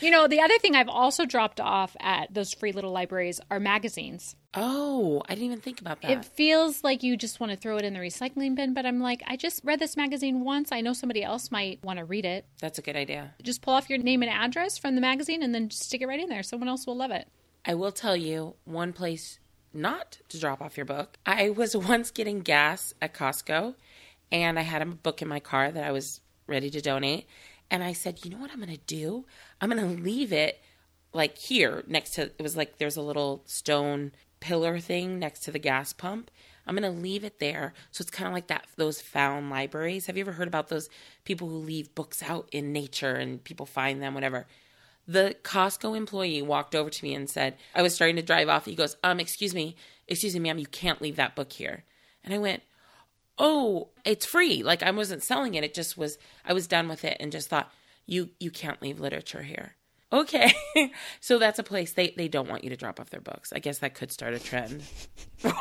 You 0.00 0.10
know, 0.10 0.28
the 0.28 0.40
other 0.40 0.58
thing 0.58 0.74
I've 0.76 0.88
also 0.88 1.24
dropped 1.24 1.58
off 1.60 1.96
at 2.00 2.32
those 2.32 2.52
free 2.52 2.72
little 2.72 2.92
libraries 2.92 3.40
are 3.50 3.58
magazines. 3.58 4.36
oh, 4.54 5.22
I 5.28 5.34
didn't 5.34 5.46
even 5.46 5.60
think 5.60 5.80
about 5.80 6.02
that. 6.02 6.10
It 6.10 6.24
feels 6.24 6.84
like 6.84 7.02
you 7.02 7.16
just 7.16 7.40
want 7.40 7.52
to 7.52 7.56
throw 7.56 7.76
it 7.78 7.84
in 7.84 7.94
the 7.94 8.00
recycling 8.00 8.54
bin, 8.54 8.74
but 8.74 8.84
I'm 8.84 9.00
like, 9.00 9.22
I 9.26 9.36
just 9.36 9.62
read 9.64 9.80
this 9.80 9.96
magazine 9.96 10.44
once. 10.44 10.70
I 10.70 10.80
know 10.82 10.92
somebody 10.92 11.22
else 11.22 11.50
might 11.50 11.82
want 11.82 11.98
to 11.98 12.04
read 12.04 12.24
it. 12.24 12.46
That's 12.60 12.78
a 12.78 12.82
good 12.82 12.96
idea. 12.96 13.34
Just 13.42 13.62
pull 13.62 13.74
off 13.74 13.88
your 13.88 13.98
name 13.98 14.22
and 14.22 14.30
address 14.30 14.76
from 14.76 14.94
the 14.96 15.00
magazine 15.00 15.42
and 15.42 15.54
then 15.54 15.70
stick 15.70 16.02
it 16.02 16.06
right 16.06 16.20
in 16.20 16.28
there. 16.28 16.42
Someone 16.42 16.68
else 16.68 16.86
will 16.86 16.96
love 16.96 17.10
it. 17.10 17.28
I 17.64 17.74
will 17.74 17.92
tell 17.92 18.16
you 18.16 18.56
one 18.64 18.92
place 18.92 19.38
not 19.72 20.18
to 20.28 20.38
drop 20.38 20.60
off 20.60 20.76
your 20.76 20.86
book. 20.86 21.16
I 21.24 21.50
was 21.50 21.76
once 21.76 22.10
getting 22.10 22.40
gas 22.40 22.92
at 23.00 23.14
Costco 23.14 23.74
and 24.32 24.58
I 24.58 24.62
had 24.62 24.82
a 24.82 24.86
book 24.86 25.22
in 25.22 25.28
my 25.28 25.40
car 25.40 25.70
that 25.70 25.84
I 25.84 25.92
was 25.92 26.20
ready 26.46 26.70
to 26.70 26.80
donate. 26.80 27.26
And 27.70 27.82
I 27.82 27.92
said, 27.92 28.24
you 28.24 28.30
know 28.30 28.38
what 28.38 28.50
I'm 28.52 28.60
going 28.60 28.76
to 28.76 28.80
do? 28.86 29.24
I'm 29.60 29.70
going 29.70 29.96
to 29.96 30.02
leave 30.02 30.32
it 30.32 30.62
like 31.12 31.38
here 31.38 31.82
next 31.86 32.10
to, 32.14 32.22
it 32.22 32.42
was 32.42 32.56
like 32.56 32.78
there's 32.78 32.96
a 32.96 33.02
little 33.02 33.42
stone 33.46 34.12
pillar 34.38 34.78
thing 34.78 35.18
next 35.18 35.40
to 35.40 35.50
the 35.50 35.58
gas 35.58 35.92
pump. 35.92 36.30
I'm 36.66 36.76
going 36.76 36.94
to 36.94 37.00
leave 37.00 37.24
it 37.24 37.38
there. 37.38 37.74
So 37.90 38.02
it's 38.02 38.10
kind 38.10 38.26
of 38.28 38.34
like 38.34 38.48
that, 38.48 38.66
those 38.76 39.00
found 39.00 39.50
libraries. 39.50 40.06
Have 40.06 40.16
you 40.16 40.22
ever 40.22 40.32
heard 40.32 40.48
about 40.48 40.68
those 40.68 40.88
people 41.24 41.48
who 41.48 41.58
leave 41.58 41.94
books 41.94 42.22
out 42.22 42.48
in 42.52 42.72
nature 42.72 43.14
and 43.14 43.42
people 43.42 43.66
find 43.66 44.02
them, 44.02 44.14
whatever? 44.14 44.46
the 45.08 45.36
Costco 45.42 45.96
employee 45.96 46.42
walked 46.42 46.74
over 46.74 46.90
to 46.90 47.04
me 47.04 47.14
and 47.14 47.30
said, 47.30 47.56
I 47.74 47.82
was 47.82 47.94
starting 47.94 48.16
to 48.16 48.22
drive 48.22 48.48
off. 48.48 48.64
He 48.64 48.74
goes, 48.74 48.96
Um, 49.02 49.20
excuse 49.20 49.54
me, 49.54 49.76
excuse 50.08 50.34
me, 50.34 50.40
ma'am, 50.40 50.58
you 50.58 50.66
can't 50.66 51.00
leave 51.00 51.16
that 51.16 51.36
book 51.36 51.52
here. 51.52 51.84
And 52.24 52.34
I 52.34 52.38
went, 52.38 52.62
Oh, 53.38 53.88
it's 54.04 54.26
free. 54.26 54.62
Like 54.62 54.82
I 54.82 54.90
wasn't 54.90 55.22
selling 55.22 55.54
it. 55.54 55.64
It 55.64 55.74
just 55.74 55.96
was 55.96 56.18
I 56.44 56.52
was 56.52 56.66
done 56.66 56.88
with 56.88 57.04
it 57.04 57.16
and 57.20 57.32
just 57.32 57.48
thought, 57.48 57.70
You 58.06 58.30
you 58.40 58.50
can't 58.50 58.80
leave 58.82 59.00
literature 59.00 59.42
here. 59.42 59.74
Okay. 60.12 60.52
so 61.20 61.38
that's 61.38 61.58
a 61.58 61.64
place 61.64 61.92
they, 61.92 62.14
they 62.16 62.28
don't 62.28 62.48
want 62.48 62.64
you 62.64 62.70
to 62.70 62.76
drop 62.76 63.00
off 63.00 63.10
their 63.10 63.20
books. 63.20 63.52
I 63.52 63.58
guess 63.58 63.78
that 63.78 63.94
could 63.94 64.12
start 64.12 64.34
a 64.34 64.38
trend. 64.38 64.82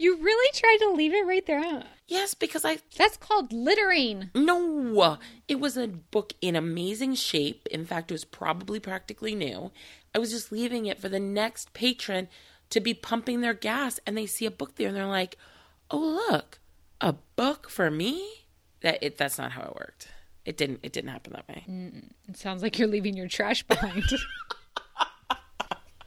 You 0.00 0.16
really 0.16 0.50
tried 0.54 0.78
to 0.86 0.94
leave 0.94 1.12
it 1.12 1.26
right 1.26 1.44
there. 1.44 1.62
Huh? 1.62 1.82
Yes, 2.08 2.32
because 2.32 2.64
I 2.64 2.78
That's 2.96 3.18
called 3.18 3.52
littering. 3.52 4.30
No, 4.34 5.18
it 5.46 5.60
was 5.60 5.76
a 5.76 5.88
book 5.88 6.32
in 6.40 6.56
amazing 6.56 7.16
shape. 7.16 7.68
In 7.70 7.84
fact, 7.84 8.10
it 8.10 8.14
was 8.14 8.24
probably 8.24 8.80
practically 8.80 9.34
new. 9.34 9.72
I 10.14 10.18
was 10.18 10.30
just 10.30 10.50
leaving 10.50 10.86
it 10.86 10.98
for 10.98 11.10
the 11.10 11.20
next 11.20 11.74
patron 11.74 12.28
to 12.70 12.80
be 12.80 12.94
pumping 12.94 13.42
their 13.42 13.52
gas, 13.52 14.00
and 14.06 14.16
they 14.16 14.24
see 14.24 14.46
a 14.46 14.50
book 14.50 14.76
there, 14.76 14.88
and 14.88 14.96
they're 14.96 15.04
like, 15.04 15.36
"Oh, 15.90 16.26
look, 16.30 16.58
a 17.00 17.14
book 17.36 17.68
for 17.70 17.90
me." 17.90 18.46
That 18.82 18.98
it, 19.02 19.18
that's 19.18 19.36
not 19.38 19.52
how 19.52 19.62
it 19.62 19.74
worked. 19.74 20.08
It 20.44 20.56
didn't. 20.56 20.80
It 20.82 20.92
didn't 20.92 21.10
happen 21.10 21.32
that 21.34 21.48
way. 21.48 21.64
Mm, 21.68 22.10
it 22.28 22.36
sounds 22.36 22.62
like 22.62 22.78
you're 22.78 22.88
leaving 22.88 23.16
your 23.16 23.28
trash 23.28 23.62
behind. 23.62 24.04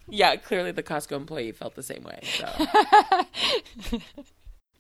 Yeah, 0.10 0.36
clearly 0.36 0.72
the 0.72 0.84
Costco 0.84 1.14
employee 1.14 1.54
felt 1.54 1.76
the 1.76 1.82
same 1.82 2.04
way. 2.04 2.20
So 2.24 4.00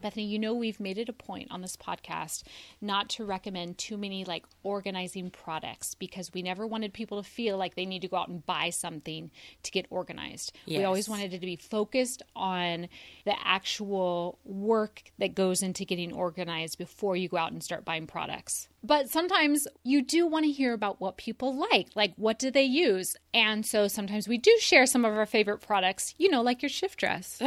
Bethany, 0.04 0.26
you 0.26 0.38
know 0.38 0.54
we've 0.54 0.80
made 0.80 0.98
it 0.98 1.10
a 1.10 1.14
point 1.14 1.48
on 1.50 1.62
this 1.62 1.76
podcast 1.76 2.44
not 2.82 3.10
to 3.10 3.26
recommend 3.26 3.78
too 3.78 3.98
many 3.98 4.26
like 4.26 4.46
organizing 4.62 5.32
products 5.32 5.96
because 5.96 6.32
we 6.34 6.42
never 6.42 6.68
wanted 6.68 6.94
people 6.94 7.24
to 7.24 7.28
feel 7.28 7.58
like 7.58 7.76
they 7.76 7.86
need 7.86 8.02
to 8.02 8.08
go 8.08 8.18
out 8.18 8.28
and 8.28 8.46
buy 8.46 8.70
something 8.70 9.32
to 9.64 9.72
get 9.72 9.88
organized. 9.90 10.52
We 10.80 10.84
always 10.84 11.08
wanted 11.10 11.34
it 11.34 11.40
to 11.40 11.46
be 11.46 11.56
focused 11.56 12.22
on 12.36 12.90
the 13.26 13.36
actual 13.44 14.38
work 14.44 15.04
that 15.20 15.36
goes 15.36 15.64
into 15.64 15.86
getting 15.86 16.14
organized 16.14 16.78
before 16.78 17.16
you 17.16 17.30
go 17.30 17.38
out 17.38 17.54
and 17.54 17.64
start 17.64 17.86
buying 17.86 18.06
products. 18.06 18.68
But 18.84 19.10
sometimes 19.10 19.66
you 19.84 20.02
do 20.02 20.28
want 20.28 20.44
to 20.44 20.52
hear 20.52 20.74
about 20.74 21.00
what 21.00 21.16
people 21.16 21.56
like, 21.56 21.88
like 21.96 22.14
what 22.18 22.38
do 22.38 22.52
they 22.52 22.64
use? 22.64 23.16
And 23.34 23.66
so 23.66 23.88
sometimes 23.88 24.28
we 24.28 24.38
do 24.38 24.54
share 24.60 24.86
some 24.86 25.06
of 25.06 25.14
our 25.14 25.26
favorite 25.26 25.60
products, 25.60 26.14
you 26.18 26.30
know, 26.30 26.42
like 26.42 26.62
your 26.62 26.70
shift 26.70 27.00
dress. 27.00 27.42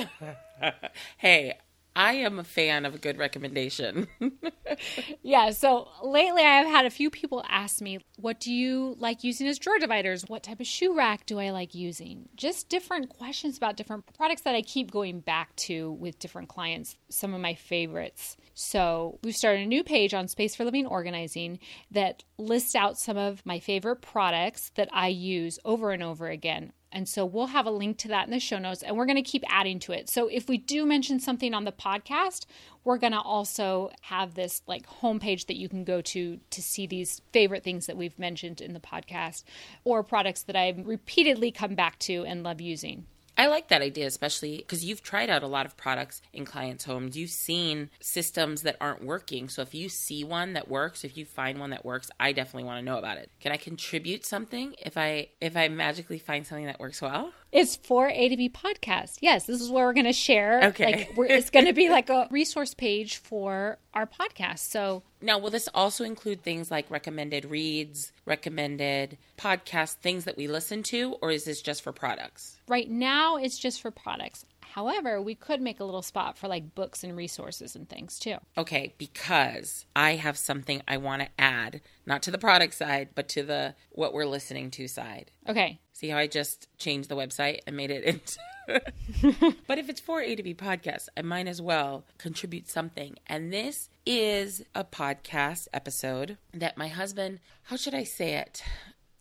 hey, 1.18 1.58
I 1.96 2.12
am 2.12 2.38
a 2.38 2.44
fan 2.44 2.84
of 2.84 2.94
a 2.94 2.98
good 2.98 3.16
recommendation. 3.16 4.06
yeah, 5.22 5.50
so 5.50 5.88
lately 6.02 6.42
I've 6.42 6.66
had 6.66 6.84
a 6.84 6.90
few 6.90 7.08
people 7.08 7.42
ask 7.48 7.80
me, 7.80 8.00
what 8.16 8.38
do 8.38 8.52
you 8.52 8.96
like 8.98 9.24
using 9.24 9.48
as 9.48 9.58
drawer 9.58 9.78
dividers? 9.78 10.24
What 10.28 10.42
type 10.42 10.60
of 10.60 10.66
shoe 10.66 10.94
rack 10.94 11.24
do 11.24 11.40
I 11.40 11.50
like 11.50 11.74
using? 11.74 12.28
Just 12.36 12.68
different 12.68 13.08
questions 13.08 13.56
about 13.56 13.78
different 13.78 14.04
products 14.14 14.42
that 14.42 14.54
I 14.54 14.60
keep 14.60 14.90
going 14.90 15.20
back 15.20 15.56
to 15.56 15.92
with 15.92 16.18
different 16.18 16.50
clients, 16.50 16.96
some 17.08 17.32
of 17.32 17.40
my 17.40 17.54
favorites. 17.54 18.36
So 18.52 19.18
we've 19.24 19.34
started 19.34 19.62
a 19.62 19.66
new 19.66 19.82
page 19.82 20.12
on 20.12 20.28
Space 20.28 20.54
for 20.54 20.66
Living 20.66 20.86
Organizing 20.86 21.58
that 21.90 22.24
lists 22.36 22.74
out 22.74 22.98
some 22.98 23.16
of 23.16 23.44
my 23.46 23.58
favorite 23.58 24.02
products 24.02 24.70
that 24.74 24.90
I 24.92 25.08
use 25.08 25.58
over 25.64 25.92
and 25.92 26.02
over 26.02 26.28
again 26.28 26.72
and 26.92 27.08
so 27.08 27.24
we'll 27.24 27.46
have 27.46 27.66
a 27.66 27.70
link 27.70 27.98
to 27.98 28.08
that 28.08 28.26
in 28.26 28.30
the 28.30 28.40
show 28.40 28.58
notes 28.58 28.82
and 28.82 28.96
we're 28.96 29.06
going 29.06 29.16
to 29.16 29.22
keep 29.22 29.44
adding 29.48 29.78
to 29.80 29.92
it. 29.92 30.08
So 30.08 30.28
if 30.28 30.48
we 30.48 30.56
do 30.56 30.86
mention 30.86 31.20
something 31.20 31.52
on 31.52 31.64
the 31.64 31.72
podcast, 31.72 32.46
we're 32.84 32.98
going 32.98 33.12
to 33.12 33.20
also 33.20 33.90
have 34.02 34.34
this 34.34 34.62
like 34.66 34.86
homepage 34.86 35.46
that 35.46 35.56
you 35.56 35.68
can 35.68 35.84
go 35.84 36.00
to 36.00 36.38
to 36.50 36.62
see 36.62 36.86
these 36.86 37.20
favorite 37.32 37.64
things 37.64 37.86
that 37.86 37.96
we've 37.96 38.18
mentioned 38.18 38.60
in 38.60 38.72
the 38.72 38.80
podcast 38.80 39.44
or 39.84 40.02
products 40.02 40.42
that 40.44 40.56
I've 40.56 40.86
repeatedly 40.86 41.50
come 41.50 41.74
back 41.74 41.98
to 42.00 42.24
and 42.24 42.42
love 42.42 42.60
using. 42.60 43.06
I 43.36 43.48
like 43.48 43.68
that 43.68 43.82
idea, 43.82 44.06
especially 44.06 44.58
because 44.58 44.84
you've 44.84 45.02
tried 45.02 45.28
out 45.28 45.42
a 45.42 45.46
lot 45.46 45.66
of 45.66 45.76
products 45.76 46.22
in 46.32 46.44
clients' 46.44 46.84
homes. 46.84 47.16
You've 47.16 47.30
seen 47.30 47.90
systems 48.00 48.62
that 48.62 48.76
aren't 48.80 49.04
working. 49.04 49.48
So 49.48 49.62
if 49.62 49.74
you 49.74 49.88
see 49.88 50.24
one 50.24 50.54
that 50.54 50.68
works, 50.68 51.04
if 51.04 51.16
you 51.16 51.24
find 51.24 51.60
one 51.60 51.70
that 51.70 51.84
works, 51.84 52.10
I 52.18 52.32
definitely 52.32 52.64
want 52.64 52.78
to 52.78 52.84
know 52.84 52.98
about 52.98 53.18
it. 53.18 53.30
Can 53.40 53.52
I 53.52 53.56
contribute 53.56 54.24
something 54.24 54.74
if 54.78 54.96
I 54.96 55.28
if 55.40 55.56
I 55.56 55.68
magically 55.68 56.18
find 56.18 56.46
something 56.46 56.66
that 56.66 56.80
works 56.80 57.02
well? 57.02 57.32
It's 57.52 57.76
for 57.76 58.08
A 58.08 58.28
to 58.28 58.36
B 58.36 58.48
podcast. 58.48 59.18
Yes, 59.20 59.46
this 59.46 59.60
is 59.60 59.70
where 59.70 59.86
we're 59.86 59.92
going 59.92 60.06
to 60.06 60.12
share. 60.12 60.64
Okay, 60.64 61.08
like 61.16 61.30
it's 61.30 61.50
going 61.50 61.66
to 61.66 61.72
be 61.72 61.88
like 61.88 62.10
a 62.10 62.28
resource 62.30 62.74
page 62.74 63.16
for 63.16 63.78
our 63.94 64.06
podcast. 64.06 64.58
So 64.58 65.02
now, 65.20 65.38
will 65.38 65.50
this 65.50 65.68
also 65.74 66.04
include 66.04 66.42
things 66.42 66.70
like 66.70 66.90
recommended 66.90 67.44
reads, 67.44 68.12
recommended 68.24 69.16
podcasts, 69.38 69.94
things 69.94 70.24
that 70.24 70.36
we 70.36 70.48
listen 70.48 70.82
to, 70.84 71.16
or 71.22 71.30
is 71.30 71.44
this 71.44 71.62
just 71.62 71.82
for 71.82 71.92
products? 71.92 72.56
Right 72.68 72.90
now, 72.90 73.36
it's 73.36 73.58
just 73.58 73.80
for 73.80 73.90
products. 73.90 74.44
However, 74.60 75.22
we 75.22 75.34
could 75.34 75.62
make 75.62 75.80
a 75.80 75.84
little 75.84 76.02
spot 76.02 76.36
for 76.36 76.48
like 76.48 76.74
books 76.74 77.02
and 77.02 77.16
resources 77.16 77.76
and 77.76 77.88
things 77.88 78.18
too. 78.18 78.36
Okay, 78.58 78.94
because 78.98 79.86
I 79.96 80.16
have 80.16 80.36
something 80.36 80.82
I 80.86 80.98
want 80.98 81.22
to 81.22 81.28
add, 81.38 81.80
not 82.04 82.22
to 82.24 82.30
the 82.30 82.36
product 82.36 82.74
side, 82.74 83.10
but 83.14 83.28
to 83.30 83.42
the 83.42 83.74
what 83.92 84.12
we're 84.12 84.26
listening 84.26 84.70
to 84.72 84.86
side. 84.86 85.30
Okay. 85.48 85.80
See 85.96 86.10
how 86.10 86.18
I 86.18 86.26
just 86.26 86.68
changed 86.76 87.08
the 87.08 87.16
website 87.16 87.60
and 87.66 87.74
made 87.74 87.90
it 87.90 88.04
into 88.04 88.38
but 89.66 89.78
if 89.78 89.88
it's 89.88 89.98
for 89.98 90.20
A 90.20 90.36
to 90.36 90.42
B 90.42 90.52
podcast, 90.52 91.08
I 91.16 91.22
might 91.22 91.46
as 91.46 91.62
well 91.62 92.04
contribute 92.18 92.68
something. 92.68 93.16
And 93.26 93.50
this 93.50 93.88
is 94.04 94.62
a 94.74 94.84
podcast 94.84 95.68
episode 95.72 96.36
that 96.52 96.76
my 96.76 96.88
husband, 96.88 97.40
how 97.62 97.76
should 97.76 97.94
I 97.94 98.04
say 98.04 98.34
it? 98.34 98.62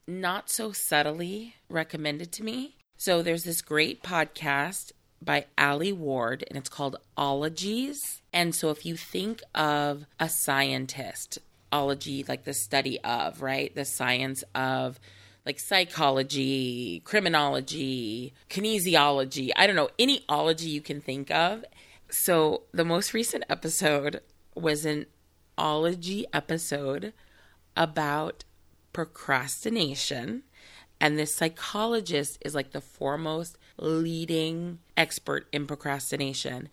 Not 0.05 0.49
so 0.49 0.73
subtly 0.73 1.55
recommended 1.69 2.33
to 2.33 2.43
me. 2.43 2.75
So 2.97 3.21
there's 3.21 3.45
this 3.45 3.61
great 3.61 4.03
podcast 4.03 4.91
by 5.21 5.45
Alie 5.57 5.93
Ward, 5.93 6.43
and 6.49 6.57
it's 6.57 6.67
called 6.67 6.97
Ologies. 7.15 8.21
And 8.33 8.53
so 8.53 8.69
if 8.69 8.85
you 8.85 8.97
think 8.97 9.41
of 9.53 10.05
a 10.19 10.27
scientist, 10.27 11.39
ology, 11.71 12.25
like 12.27 12.43
the 12.43 12.53
study 12.53 12.99
of, 13.01 13.41
right? 13.41 13.73
The 13.73 13.85
science 13.85 14.43
of 14.53 14.99
like 15.45 15.59
psychology, 15.59 17.01
criminology, 17.01 18.33
kinesiology, 18.49 19.51
I 19.55 19.67
don't 19.67 19.75
know, 19.75 19.89
any 19.99 20.25
ology 20.27 20.69
you 20.69 20.81
can 20.81 21.01
think 21.01 21.29
of. 21.29 21.63
So 22.09 22.63
the 22.71 22.85
most 22.85 23.13
recent 23.13 23.43
episode 23.49 24.21
was 24.55 24.85
an 24.85 25.05
ology 25.57 26.25
episode 26.33 27.13
about 27.77 28.43
procrastination. 28.93 30.43
And 30.99 31.19
this 31.19 31.35
psychologist 31.35 32.37
is 32.43 32.55
like 32.55 32.71
the 32.71 32.81
foremost 32.81 33.57
leading 33.77 34.79
expert 34.95 35.47
in 35.51 35.67
procrastination. 35.67 36.69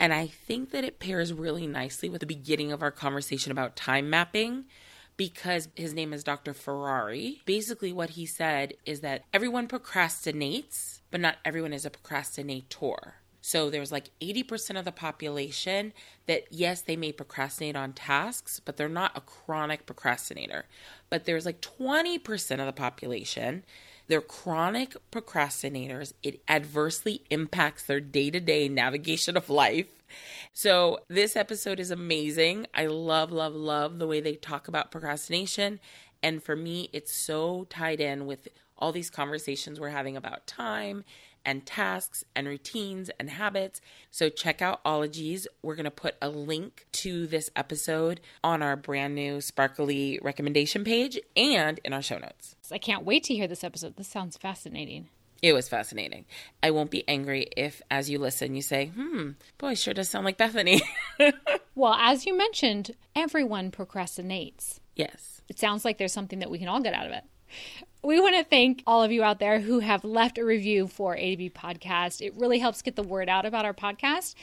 And 0.00 0.12
I 0.12 0.26
think 0.26 0.70
that 0.70 0.84
it 0.84 0.98
pairs 0.98 1.32
really 1.32 1.66
nicely 1.66 2.08
with 2.08 2.20
the 2.20 2.26
beginning 2.26 2.72
of 2.72 2.82
our 2.82 2.90
conversation 2.90 3.52
about 3.52 3.76
time 3.76 4.10
mapping 4.10 4.64
because 5.16 5.68
his 5.74 5.94
name 5.94 6.12
is 6.12 6.24
Dr. 6.24 6.52
Ferrari. 6.52 7.42
Basically, 7.44 7.92
what 7.92 8.10
he 8.10 8.26
said 8.26 8.74
is 8.84 9.00
that 9.00 9.24
everyone 9.32 9.68
procrastinates, 9.68 11.00
but 11.10 11.20
not 11.20 11.36
everyone 11.44 11.72
is 11.72 11.84
a 11.84 11.90
procrastinator. 11.90 13.14
So 13.40 13.70
there's 13.70 13.92
like 13.92 14.10
80% 14.20 14.76
of 14.76 14.84
the 14.84 14.90
population 14.90 15.92
that, 16.26 16.46
yes, 16.50 16.82
they 16.82 16.96
may 16.96 17.12
procrastinate 17.12 17.76
on 17.76 17.92
tasks, 17.92 18.60
but 18.60 18.76
they're 18.76 18.88
not 18.88 19.16
a 19.16 19.20
chronic 19.20 19.86
procrastinator. 19.86 20.64
But 21.10 21.26
there's 21.26 21.46
like 21.46 21.60
20% 21.60 22.58
of 22.58 22.66
the 22.66 22.72
population 22.72 23.64
they're 24.08 24.20
chronic 24.20 24.96
procrastinators. 25.10 26.12
It 26.22 26.42
adversely 26.48 27.22
impacts 27.30 27.84
their 27.84 28.00
day 28.00 28.30
to 28.30 28.40
day 28.40 28.68
navigation 28.68 29.36
of 29.36 29.50
life. 29.50 29.86
So, 30.52 31.00
this 31.08 31.36
episode 31.36 31.80
is 31.80 31.90
amazing. 31.90 32.66
I 32.72 32.86
love, 32.86 33.32
love, 33.32 33.54
love 33.54 33.98
the 33.98 34.06
way 34.06 34.20
they 34.20 34.36
talk 34.36 34.68
about 34.68 34.90
procrastination. 34.90 35.80
And 36.22 36.42
for 36.42 36.56
me, 36.56 36.88
it's 36.92 37.12
so 37.12 37.66
tied 37.68 38.00
in 38.00 38.26
with 38.26 38.48
all 38.78 38.92
these 38.92 39.10
conversations 39.10 39.80
we're 39.80 39.88
having 39.90 40.16
about 40.16 40.46
time 40.46 41.04
and 41.46 41.64
tasks 41.64 42.24
and 42.34 42.46
routines 42.46 43.08
and 43.18 43.30
habits. 43.30 43.80
So 44.10 44.28
check 44.28 44.60
out 44.60 44.80
Ologies. 44.84 45.46
We're 45.62 45.76
going 45.76 45.84
to 45.84 45.90
put 45.90 46.16
a 46.20 46.28
link 46.28 46.86
to 46.92 47.26
this 47.26 47.48
episode 47.56 48.20
on 48.44 48.62
our 48.62 48.76
brand 48.76 49.14
new 49.14 49.40
sparkly 49.40 50.18
recommendation 50.20 50.84
page 50.84 51.18
and 51.36 51.80
in 51.84 51.94
our 51.94 52.02
show 52.02 52.18
notes. 52.18 52.56
I 52.70 52.78
can't 52.78 53.04
wait 53.04 53.22
to 53.24 53.34
hear 53.34 53.46
this 53.46 53.64
episode. 53.64 53.96
This 53.96 54.08
sounds 54.08 54.36
fascinating. 54.36 55.08
It 55.42 55.52
was 55.52 55.68
fascinating. 55.68 56.24
I 56.62 56.70
won't 56.70 56.90
be 56.90 57.06
angry 57.06 57.46
if, 57.56 57.80
as 57.90 58.10
you 58.10 58.18
listen, 58.18 58.54
you 58.54 58.62
say, 58.62 58.86
hmm, 58.86 59.32
boy, 59.58 59.74
sure 59.74 59.94
does 59.94 60.08
sound 60.08 60.24
like 60.24 60.38
Bethany. 60.38 60.82
well, 61.74 61.94
as 61.94 62.26
you 62.26 62.36
mentioned, 62.36 62.92
everyone 63.14 63.70
procrastinates. 63.70 64.80
Yes. 64.96 65.42
It 65.48 65.58
sounds 65.58 65.84
like 65.84 65.98
there's 65.98 66.12
something 66.12 66.40
that 66.40 66.50
we 66.50 66.58
can 66.58 66.68
all 66.68 66.80
get 66.80 66.94
out 66.94 67.06
of 67.06 67.12
it. 67.12 67.24
We 68.02 68.20
want 68.20 68.36
to 68.36 68.44
thank 68.44 68.82
all 68.86 69.02
of 69.02 69.10
you 69.10 69.24
out 69.24 69.40
there 69.40 69.60
who 69.60 69.80
have 69.80 70.04
left 70.04 70.38
a 70.38 70.44
review 70.44 70.86
for 70.86 71.16
A 71.16 71.32
to 71.32 71.36
B 71.36 71.50
Podcast. 71.50 72.20
It 72.20 72.36
really 72.36 72.58
helps 72.58 72.82
get 72.82 72.94
the 72.94 73.02
word 73.02 73.28
out 73.28 73.46
about 73.46 73.64
our 73.64 73.74
podcast. 73.74 74.34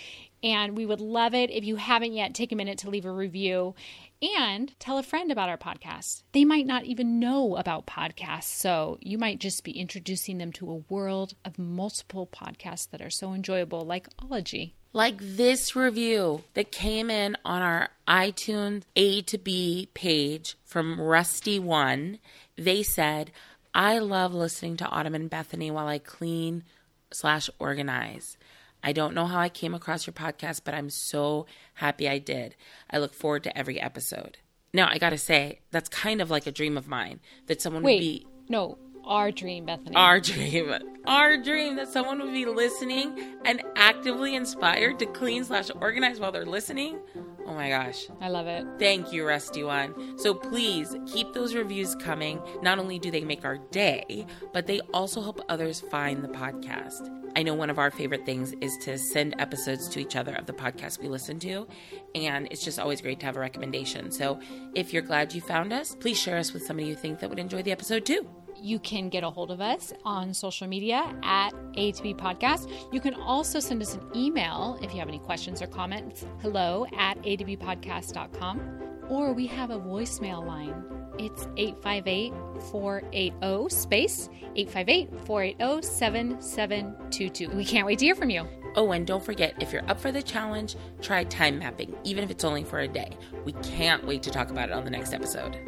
And 0.44 0.76
we 0.76 0.86
would 0.86 1.00
love 1.00 1.34
it 1.34 1.50
if 1.50 1.64
you 1.64 1.78
haven't 1.78 2.14
yet, 2.14 2.34
take 2.34 2.52
a 2.52 2.56
minute 2.56 2.78
to 2.80 2.90
leave 2.90 3.06
a 3.06 3.12
review 3.12 3.76
and 4.22 4.78
tell 4.80 4.98
a 4.98 5.04
friend 5.04 5.32
about 5.32 5.50
our 5.50 5.58
podcast. 5.58 6.24
They 6.34 6.44
might 6.44 6.66
not 6.66 6.84
even 6.84 7.20
know 7.20 7.56
about 7.56 7.86
podcasts, 7.86 8.44
so 8.44 8.98
you 9.02 9.18
might 9.18 9.40
just 9.40 9.64
be 9.64 9.72
introducing 9.72 10.38
them 10.38 10.52
to 10.54 10.70
a 10.70 10.84
world 10.94 11.34
of 11.46 11.58
multiple 11.58 12.28
podcasts 12.28 12.90
that 12.90 13.02
are 13.02 13.10
so 13.10 13.34
enjoyable, 13.34 13.82
like 13.82 14.08
Ology. 14.20 14.76
Like 14.92 15.18
this 15.20 15.76
review 15.76 16.44
that 16.54 16.72
came 16.72 17.10
in 17.10 17.36
on 17.44 17.62
our 17.62 17.90
iTunes 18.08 18.84
A 18.96 19.22
to 19.24 19.38
B 19.38 19.90
page 19.94 20.56
from 20.64 21.02
Rusty 21.02 21.58
One. 21.58 22.20
They 22.58 22.84
said, 22.84 23.32
I 23.74 24.00
love 24.00 24.34
listening 24.34 24.78
to 24.78 24.88
Autumn 24.88 25.16
and 25.16 25.30
Bethany 25.30 25.72
while 25.72 25.88
I 25.88 25.98
clean 25.98 26.64
slash 27.12 27.50
organize. 27.60 28.38
I 28.84 28.92
don't 28.92 29.16
know 29.16 29.26
how 29.26 29.40
I 29.40 29.50
came 29.50 29.74
across 29.74 30.06
your 30.06 30.14
podcast, 30.14 30.62
but 30.64 30.74
I'm 30.74 30.90
so 30.90 31.46
happy 31.76 32.08
I 32.08 32.20
did. 32.20 32.56
I 32.92 32.98
look 32.98 33.14
forward 33.14 33.44
to 33.44 33.58
every 33.58 33.80
episode. 33.80 34.38
Now, 34.74 34.88
I 34.90 34.98
gotta 34.98 35.18
say, 35.18 35.60
that's 35.72 35.90
kind 35.90 36.22
of 36.22 36.30
like 36.30 36.48
a 36.48 36.52
dream 36.52 36.78
of 36.78 36.88
mine 36.88 37.20
that 37.48 37.62
someone 37.62 37.84
Wait, 37.84 37.96
would 37.96 38.00
be. 38.00 38.28
No, 38.50 38.78
our 39.06 39.32
dream, 39.32 39.66
Bethany. 39.66 39.96
Our 39.96 40.20
dream. 40.20 40.74
Our 41.06 41.38
dream 41.38 41.76
that 41.76 41.90
someone 41.90 42.20
would 42.20 42.32
be 42.32 42.46
listening 42.46 43.20
and 43.44 43.62
actively 43.76 44.36
inspired 44.36 45.00
to 45.00 45.06
clean 45.06 45.44
slash 45.44 45.70
organize 45.82 46.20
while 46.20 46.32
they're 46.32 46.46
listening. 46.46 47.00
Oh 47.46 47.54
my 47.54 47.70
gosh. 47.70 48.08
I 48.22 48.30
love 48.30 48.48
it. 48.48 48.66
Thank 48.80 49.12
you, 49.12 49.28
Rusty 49.28 49.64
One. 49.64 50.18
So 50.18 50.34
please 50.34 50.96
keep 51.06 51.34
those 51.34 51.56
reviews 51.56 51.94
coming. 51.96 52.42
Not 52.62 52.80
only 52.80 53.00
do 53.00 53.12
they 53.12 53.26
make 53.26 53.44
our 53.44 53.58
day, 53.58 54.26
but 54.54 54.66
they 54.66 54.80
also 54.94 55.22
help 55.22 55.42
others 55.50 55.82
find 55.82 56.24
the 56.24 56.30
podcast. 56.30 57.10
I 57.36 57.44
know 57.44 57.54
one 57.54 57.70
of 57.70 57.80
our 57.80 57.92
favorite 57.92 58.26
things 58.26 58.54
is 58.62 58.78
to 58.84 58.98
send 58.98 59.36
episodes 59.40 59.90
to 59.90 60.00
each 60.00 60.16
other 60.16 60.36
of 60.36 60.46
the 60.46 60.54
podcast 60.54 61.02
we 61.02 61.10
listen 61.10 61.40
to, 61.40 61.68
and 62.14 62.48
it's 62.52 62.64
just 62.64 62.80
always 62.80 63.02
great 63.02 63.20
to 63.22 63.26
have 63.26 63.36
a 63.36 63.40
recommendation. 63.40 64.12
So 64.12 64.40
if 64.76 64.94
you're 64.94 65.02
glad 65.02 65.34
you 65.34 65.42
found 65.42 65.74
us, 65.74 65.96
please 65.96 66.20
share 66.20 66.38
us 66.38 66.54
with 66.54 66.64
somebody 66.64 66.88
you 66.88 66.96
think 66.96 67.20
that 67.20 67.30
would 67.30 67.40
enjoy 67.40 67.64
the 67.64 67.72
episode 67.72 68.06
too 68.06 68.28
you 68.64 68.80
can 68.80 69.10
get 69.10 69.24
a 69.24 69.30
hold 69.30 69.52
of 69.52 69.60
us 69.60 69.92
on 70.06 70.34
social 70.34 70.68
media 70.68 71.14
at 71.22 71.52
A 71.76 71.92
to 71.92 72.02
B 72.02 72.14
Podcast. 72.14 72.72
You 72.94 73.02
can 73.02 73.14
also 73.16 73.60
send 73.60 73.82
us 73.82 73.94
an 73.96 74.02
email 74.16 74.80
if 74.82 74.94
you 74.94 75.00
have 75.00 75.10
any 75.10 75.20
questions 75.20 75.62
or 75.62 75.68
comments. 75.68 76.26
Hello 76.42 76.86
at 76.98 77.18
A 77.26 77.36
to 77.36 77.44
B 77.44 77.58
Podcast.com. 77.58 78.80
Or 79.10 79.34
we 79.34 79.48
have 79.48 79.70
a 79.70 79.80
voicemail 79.80 80.46
line. 80.46 80.82
It's 81.20 81.48
858 81.58 82.34
480 82.72 83.70
space 83.70 84.30
858 84.56 85.10
480 85.26 85.88
7722. 85.88 87.50
We 87.50 87.66
can't 87.66 87.86
wait 87.86 88.00
to 88.00 88.06
hear 88.06 88.16
from 88.16 88.30
you. 88.30 88.48
Oh, 88.76 88.92
and 88.92 89.06
don't 89.06 89.24
forget 89.24 89.54
if 89.62 89.72
you're 89.72 89.88
up 89.90 90.00
for 90.00 90.12
the 90.12 90.24
challenge, 90.24 90.76
try 91.02 91.26
time 91.26 91.60
mapping, 91.60 91.96
even 92.04 92.24
if 92.24 92.32
it's 92.32 92.44
only 92.44 92.64
for 92.64 92.80
a 92.80 92.88
day. 92.88 93.16
We 93.46 93.52
can't 93.62 94.06
wait 94.08 94.24
to 94.24 94.32
talk 94.32 94.50
about 94.50 94.70
it 94.70 94.72
on 94.72 94.84
the 94.84 94.90
next 94.90 95.14
episode. 95.14 95.60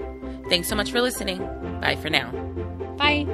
Thanks 0.49 0.67
so 0.67 0.75
much 0.75 0.91
for 0.91 1.01
listening. 1.01 1.39
Bye 1.81 1.97
for 1.97 2.09
now. 2.09 2.31
Bye. 2.97 3.25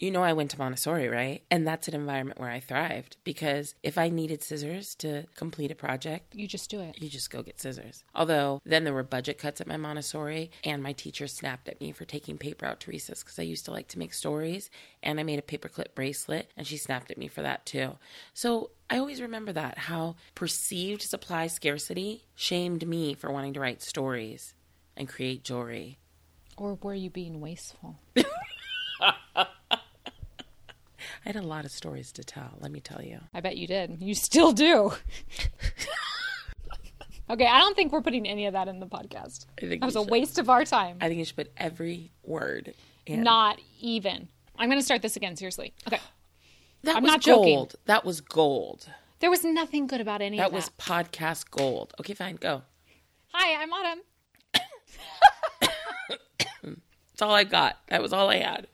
You 0.00 0.12
know, 0.12 0.22
I 0.22 0.32
went 0.32 0.52
to 0.52 0.58
Montessori, 0.58 1.08
right? 1.08 1.42
And 1.50 1.66
that's 1.66 1.88
an 1.88 1.94
environment 1.94 2.38
where 2.38 2.50
I 2.50 2.60
thrived 2.60 3.16
because 3.24 3.74
if 3.82 3.98
I 3.98 4.08
needed 4.10 4.44
scissors 4.44 4.94
to 4.96 5.24
complete 5.34 5.72
a 5.72 5.74
project, 5.74 6.36
You 6.36 6.46
just 6.46 6.70
do 6.70 6.78
it. 6.80 7.02
you 7.02 7.08
just 7.08 7.30
go 7.30 7.42
get 7.42 7.60
scissors. 7.60 8.04
Although 8.14 8.60
then 8.64 8.84
there 8.84 8.94
were 8.94 9.02
budget 9.02 9.38
cuts 9.38 9.60
at 9.60 9.66
my 9.66 9.76
Montessori, 9.76 10.52
and 10.62 10.84
my 10.84 10.92
teacher 10.92 11.26
snapped 11.26 11.68
at 11.68 11.80
me 11.80 11.90
for 11.90 12.04
taking 12.04 12.38
paper 12.38 12.64
out 12.64 12.78
to 12.80 12.90
recess 12.92 13.24
because 13.24 13.40
I 13.40 13.42
used 13.42 13.64
to 13.64 13.72
like 13.72 13.88
to 13.88 13.98
make 13.98 14.14
stories, 14.14 14.70
and 15.02 15.18
I 15.18 15.24
made 15.24 15.40
a 15.40 15.42
paperclip 15.42 15.96
bracelet, 15.96 16.52
and 16.56 16.64
she 16.64 16.76
snapped 16.76 17.10
at 17.10 17.18
me 17.18 17.26
for 17.26 17.42
that 17.42 17.66
too. 17.66 17.98
So 18.34 18.70
I 18.88 18.98
always 18.98 19.20
remember 19.20 19.52
that 19.54 19.78
how 19.78 20.14
perceived 20.36 21.02
supply 21.02 21.48
scarcity 21.48 22.22
shamed 22.36 22.86
me 22.86 23.14
for 23.14 23.32
wanting 23.32 23.54
to 23.54 23.60
write 23.60 23.82
stories 23.82 24.54
and 24.96 25.08
create 25.08 25.42
jewelry. 25.42 25.98
Or 26.56 26.74
were 26.80 26.94
you 26.94 27.10
being 27.10 27.40
wasteful? 27.40 27.98
I 31.28 31.32
had 31.32 31.44
a 31.44 31.46
lot 31.46 31.66
of 31.66 31.70
stories 31.70 32.10
to 32.12 32.24
tell, 32.24 32.56
let 32.60 32.72
me 32.72 32.80
tell 32.80 33.02
you. 33.02 33.20
I 33.34 33.42
bet 33.42 33.58
you 33.58 33.66
did. 33.66 33.98
You 34.00 34.14
still 34.14 34.52
do. 34.52 34.92
okay, 37.30 37.46
I 37.46 37.58
don't 37.60 37.76
think 37.76 37.92
we're 37.92 38.00
putting 38.00 38.26
any 38.26 38.46
of 38.46 38.54
that 38.54 38.66
in 38.66 38.80
the 38.80 38.86
podcast. 38.86 39.44
I 39.62 39.66
think 39.68 39.80
That 39.82 39.86
was 39.86 39.96
a 39.96 40.00
should. 40.00 40.10
waste 40.10 40.38
of 40.38 40.48
our 40.48 40.64
time. 40.64 40.96
I 41.02 41.08
think 41.08 41.18
you 41.18 41.26
should 41.26 41.36
put 41.36 41.52
every 41.58 42.12
word 42.22 42.72
in. 43.04 43.22
Not 43.24 43.60
even. 43.78 44.28
I'm 44.58 44.70
going 44.70 44.78
to 44.80 44.84
start 44.84 45.02
this 45.02 45.16
again, 45.16 45.36
seriously. 45.36 45.74
Okay. 45.86 46.00
that 46.84 46.96
I'm 46.96 47.02
was 47.02 47.12
not 47.12 47.20
joking. 47.20 47.54
gold. 47.56 47.74
That 47.84 48.06
was 48.06 48.22
gold. 48.22 48.88
There 49.20 49.28
was 49.30 49.44
nothing 49.44 49.86
good 49.86 50.00
about 50.00 50.22
any 50.22 50.38
That 50.38 50.46
of 50.46 50.52
was 50.54 50.64
that. 50.70 50.78
podcast 50.78 51.50
gold. 51.50 51.92
Okay, 52.00 52.14
fine, 52.14 52.36
go. 52.36 52.62
Hi, 53.34 53.62
I'm 53.62 53.70
Autumn. 53.70 54.00
That's 56.62 57.20
all 57.22 57.32
I 57.34 57.44
got. 57.44 57.76
That 57.88 58.00
was 58.00 58.14
all 58.14 58.30
I 58.30 58.36
had. 58.38 58.66